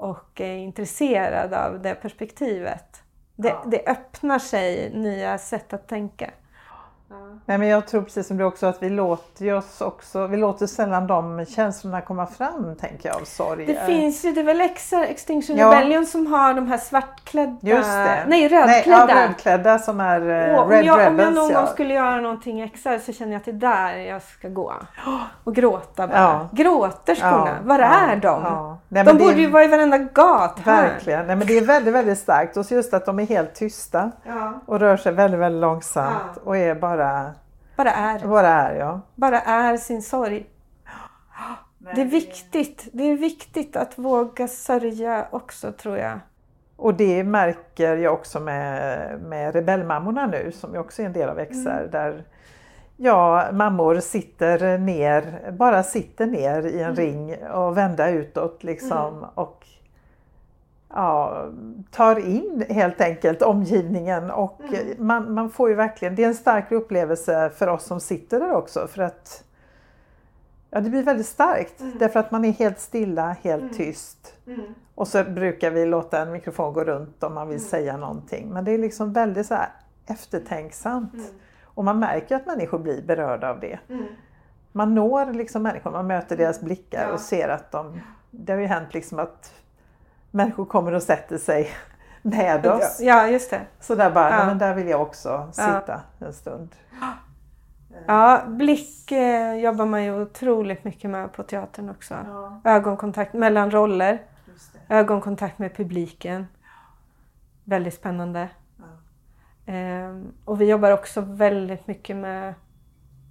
[0.00, 3.02] och är intresserad av det perspektivet.
[3.36, 3.64] Det, Ja.
[3.66, 6.30] det öppnar sig nya sätt att tänka.
[7.46, 10.66] Nej, men jag tror precis som du också att vi låter oss också, vi låter
[10.66, 13.66] sällan de känslorna komma fram tänker jag av sorg.
[13.66, 15.66] Det finns ju, det är väl Exa, Extinction Ja.
[15.72, 19.06] Rebellion som har de här svartklädda, nej Nej, rödklädda.
[19.08, 21.34] ja, rödklädda som är eh, Åh, om, Red jag, om jag Rebels.
[21.36, 21.58] någon ja.
[21.60, 24.72] gång skulle göra någonting extra så känner jag att det är där jag ska gå.
[25.44, 26.18] Och gråta bara.
[26.18, 26.48] Ja.
[26.52, 28.76] Gråterskorna, var är de?
[28.88, 30.64] Nej, de borde är- ju vara i varenda gathörn.
[30.64, 31.26] Verkligen.
[31.26, 32.56] Nej, men det är väldigt, väldigt starkt.
[32.56, 34.10] Och just att de är helt tysta
[34.66, 37.19] och rör sig väldigt, väldigt långsamt och är bara,
[37.80, 38.26] Bara är.
[38.26, 38.74] bara är.
[38.78, 39.00] Ja.
[39.14, 40.46] Bara är sin sorg.
[41.94, 42.88] Det är viktigt.
[42.92, 46.20] Det är viktigt att våga sörja också tror jag.
[46.76, 51.28] Och det märker jag också med, med rebellmammorna nu som ju också är en del
[51.28, 51.68] av XR.
[51.70, 51.90] Mm.
[51.90, 52.24] Där
[52.96, 56.96] ja, mammor sitter ner, bara sitter ner i en Mm.
[56.96, 59.26] ring och vända utåt liksom.
[59.34, 59.66] Och
[60.94, 61.46] ja,
[61.90, 65.06] tar in helt enkelt omgivningen och Mm.
[65.06, 68.52] man, man får ju verkligen, det är en stark upplevelse för oss som sitter där
[68.52, 69.44] också för att
[70.72, 71.98] Ja, det blir väldigt starkt Mm.
[71.98, 74.34] därför att man är helt stilla, helt tyst.
[74.94, 78.48] Och så brukar vi låta en mikrofon gå runt om man vill säga någonting.
[78.48, 79.56] Men det är liksom väldigt så
[80.06, 81.14] eftertänksamt.
[81.64, 83.78] Och man märker att människor blir berörda av det.
[84.72, 87.12] Man når liksom människor, man möter deras blickar Ja.
[87.12, 88.00] och ser att de...
[88.30, 89.52] Det har ju hänt liksom att
[90.30, 91.68] människor kommer och sätter sig
[92.22, 92.98] med oss.
[93.00, 93.60] Ja, just det.
[93.80, 94.46] Så där bara, Ja.
[94.46, 96.68] men där vill jag också sitta en stund.
[98.06, 102.14] Ja, blick eh, jobbar man ju otroligt mycket med på teatern också.
[102.64, 104.22] Ögonkontakt mellan roller.
[104.88, 106.46] Ögonkontakt med publiken.
[107.64, 108.48] Väldigt spännande.
[109.66, 112.54] Ehm, och vi jobbar också väldigt mycket med,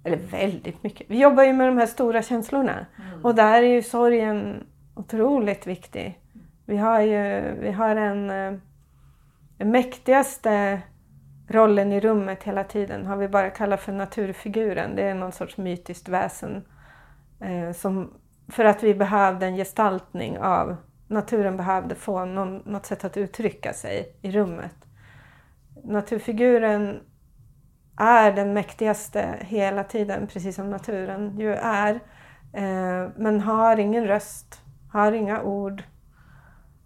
[0.04, 2.86] eller väldigt mycket, vi jobbar ju med de här stora känslorna.
[3.22, 6.19] Och där är ju sorgen otroligt viktig.
[6.70, 8.52] Vi har ju vi har en, eh,
[9.56, 10.80] den mäktigaste
[11.48, 14.96] rollen i rummet hela tiden har vi bara kallat för naturfiguren.
[14.96, 16.64] Det är någon sorts mytiskt väsen.
[17.40, 18.14] Eh, som,
[18.48, 20.76] för att vi behövde en gestaltning av
[21.08, 24.76] naturen behövde få någon, något sätt att uttrycka sig i rummet.
[25.84, 27.00] Naturfiguren
[27.96, 31.94] är den mäktigaste hela tiden, precis som naturen ju är.
[32.52, 34.62] Eh, men har ingen röst,
[34.92, 35.82] har inga ord,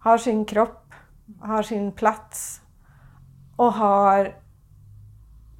[0.05, 0.93] har sin kropp,
[1.39, 2.61] har sin plats
[3.55, 4.35] och har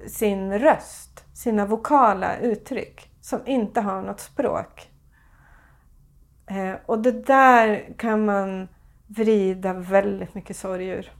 [0.08, 4.90] sin röst, sina vokala uttryck som inte har något språk.
[6.46, 8.68] Eh, och det där kan man
[9.06, 11.12] vrida väldigt mycket sorg ur.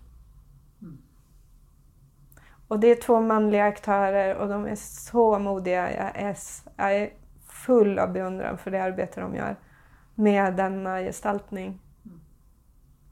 [2.68, 5.92] Och det är två manliga aktörer och de är så modiga.
[5.92, 6.36] Jag är,
[6.76, 7.10] jag är
[7.46, 9.56] full av beundran för det arbete de gör
[10.14, 11.80] med denna gestaltning.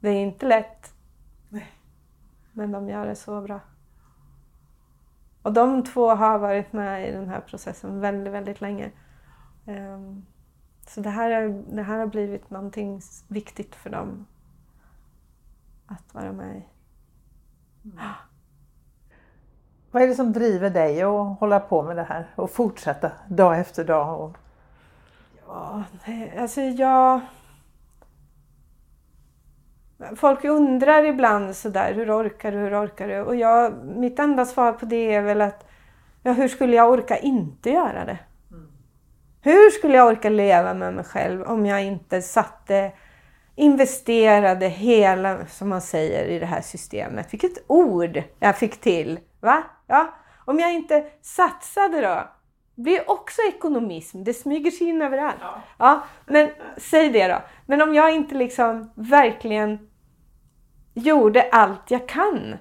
[0.05, 0.93] Det är inte lätt.
[2.51, 3.59] Men de gör det så bra.
[5.41, 8.91] Och de två har varit med i den här processen väldigt, väldigt länge.
[9.65, 10.25] Ehm,
[10.87, 14.25] Så det här, är, det här har blivit någonting viktigt för dem
[15.85, 16.65] att vara med i.
[19.91, 23.59] Vad är det som driver dig att hålla på med det här och fortsätta dag
[23.59, 24.21] efter dag?
[24.21, 24.37] Och...
[25.47, 27.21] Ja, nej, alltså jag...
[30.15, 33.21] Folk undrar ibland sådär, hur orkar du, hur orkar du?
[33.21, 35.67] Och jag, mitt enda svar på det är väl att,
[36.23, 38.17] ja hur skulle jag orka inte göra det?
[39.41, 42.91] Hur skulle jag orka leva med mig själv om jag inte satte,
[43.55, 47.33] investerade hela, som man säger, i det här systemet?
[47.33, 49.19] Vilket ord jag fick till!
[49.39, 49.63] Va?
[49.87, 50.13] Ja,
[50.45, 52.34] om jag inte satsade då?
[52.75, 55.35] Det blir också ekonomism, det smyger sig in överallt.
[55.77, 57.41] Ja, men säg det då.
[57.65, 59.89] Men om jag inte liksom verkligen
[60.93, 62.55] gjorde allt jag kan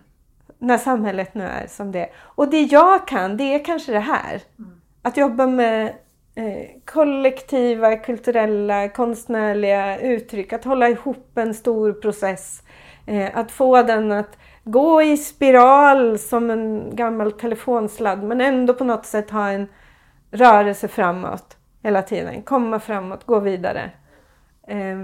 [0.58, 2.10] när samhället nu är som det är.
[2.16, 4.42] Och det jag kan, det är kanske det här.
[5.02, 5.86] Att jobba med
[6.34, 10.52] eh, kollektiva, kulturella, konstnärliga uttryck.
[10.52, 12.62] Att hålla ihop en stor process.
[13.06, 18.84] Eh, att få den att gå i spiral som en gammal telefonsladd men ändå på
[18.84, 19.68] något sätt ha en
[20.34, 22.42] rörelse framåt hela tiden.
[22.42, 23.90] Komma framåt, gå vidare.
[24.68, 24.98] Eh,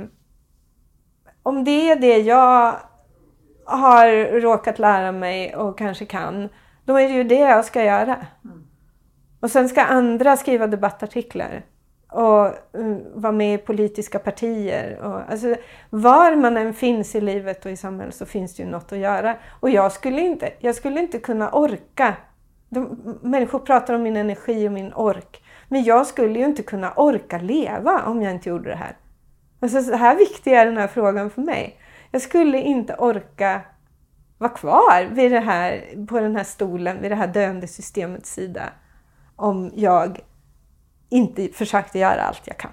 [1.42, 2.76] om det är det jag
[3.64, 6.48] har råkat lära mig och kanske kan,
[6.84, 8.16] då är det ju det jag ska göra.
[9.40, 11.62] Och sen ska andra skriva debattartiklar
[12.12, 12.46] och
[12.78, 14.98] uh, vara med i politiska partier.
[14.98, 15.56] Och, alltså,
[15.90, 18.98] var man än finns i livet och i samhället så finns det ju något att
[18.98, 19.36] göra.
[19.60, 22.16] Och jag skulle inte, jag skulle inte kunna orka.
[22.70, 25.42] De, människor pratar om min energi och min ork.
[25.68, 28.96] Men jag skulle ju inte kunna orka leva om jag inte gjorde det här.
[29.60, 31.80] Alltså, så här viktig är den här frågan för mig.
[32.10, 33.60] Jag skulle inte orka
[34.38, 38.62] vara kvar vid det här, på den här stolen, vid det här döende systemets sida
[39.36, 40.18] om jag
[41.08, 42.70] inte försökte göra allt jag kan.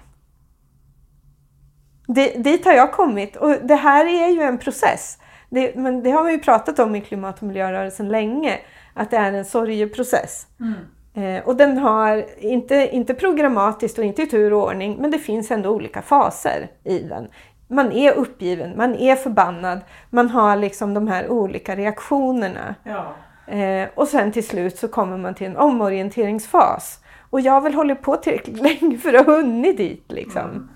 [2.06, 5.18] Det, dit har jag kommit och det här är ju en process.
[5.50, 8.58] Det, men det har vi ju pratat om i klimat och miljörörelsen länge,
[8.98, 10.46] att det är en sorgeprocess.
[10.60, 10.74] Mm.
[11.14, 15.18] Eh, och den har, inte, inte programmatiskt och inte i tur och ordning, men det
[15.18, 17.28] finns ändå olika faser i den.
[17.68, 19.80] Man är uppgiven, man är förbannad,
[20.10, 22.74] man har liksom de här olika reaktionerna.
[22.84, 23.14] Ja.
[23.54, 27.00] Eh, och sen till slut så kommer man till en omorienteringsfas.
[27.30, 30.42] Och jag har väl hållit på tillräckligt länge för att ha hunnit dit liksom.
[30.42, 30.68] Mm.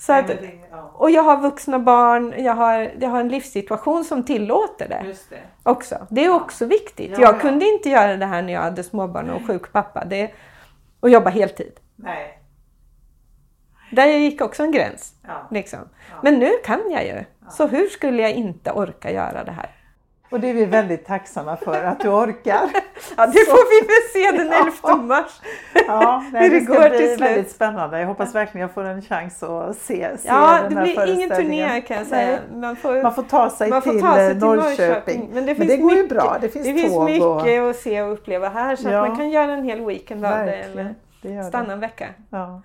[0.00, 0.30] Så att,
[0.92, 5.02] och jag har vuxna barn, jag har, jag har en livssituation som tillåter det.
[5.06, 5.40] Just det.
[5.62, 6.06] Också.
[6.10, 7.10] Det är också viktigt.
[7.10, 7.38] Ja, jag ja.
[7.38, 10.04] kunde inte göra det här när jag hade småbarn och sjuk pappa.
[10.04, 10.30] Det,
[11.00, 11.72] och jobba heltid.
[11.96, 12.38] Nej.
[13.92, 15.14] Där gick också en gräns.
[15.26, 15.48] Ja.
[15.50, 15.88] Liksom.
[16.22, 17.24] Men nu kan jag ju.
[17.50, 19.70] Så hur skulle jag inte orka göra det här?
[20.30, 22.70] Och det är vi väldigt tacksamma för att du orkar.
[23.16, 24.96] ja, det får vi väl se den 11 ja.
[24.96, 25.40] mars.
[25.86, 28.00] Ja, nej, det, det ska går bli till väldigt spännande.
[28.00, 31.14] Jag hoppas verkligen jag får en chans att se, se ja, den här det blir
[31.14, 32.38] ingen turné kan jag säga.
[32.54, 34.86] Man får, man får ta sig, man får till, ta sig till Norrköping.
[34.86, 35.30] Norrköping.
[35.32, 36.38] Men det, men det går mycket, ju bra.
[36.40, 37.22] Det finns, det finns mycket
[37.62, 37.70] och...
[37.70, 39.02] att se och uppleva här så ja.
[39.02, 40.94] att man kan göra en hel weekend av det eller
[41.48, 42.06] stanna en vecka.
[42.30, 42.62] Ja.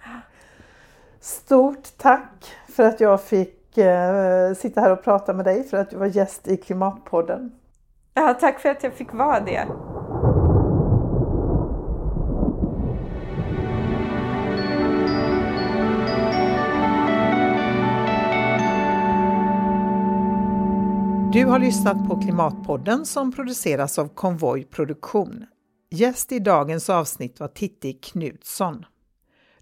[1.20, 5.90] Stort tack för att jag fick eh, sitta här och prata med dig för att
[5.90, 7.52] du var gäst i Klimatpodden.
[8.14, 9.68] Ja, tack för att jag fick vara det.
[21.36, 25.46] Du har lyssnat på Klimatpodden som produceras av Konvoj Produktion.
[25.92, 28.86] Gäst i dagens avsnitt var Titti Knutsson.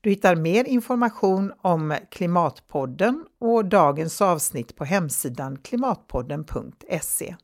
[0.03, 7.35] Du hittar mer information om Klimatpodden och dagens avsnitt på hemsidan klimatpodden.se.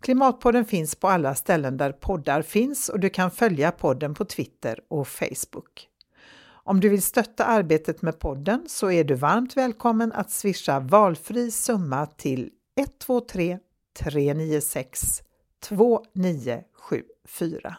[0.00, 4.80] Klimatpodden finns på alla ställen där poddar finns och du kan följa podden på Twitter
[4.88, 5.88] och Facebook.
[6.48, 11.50] Om du vill stötta arbetet med podden så är du varmt välkommen att swisha valfri
[11.50, 13.58] summa till 123
[13.98, 15.22] 396
[15.68, 17.76] 2974.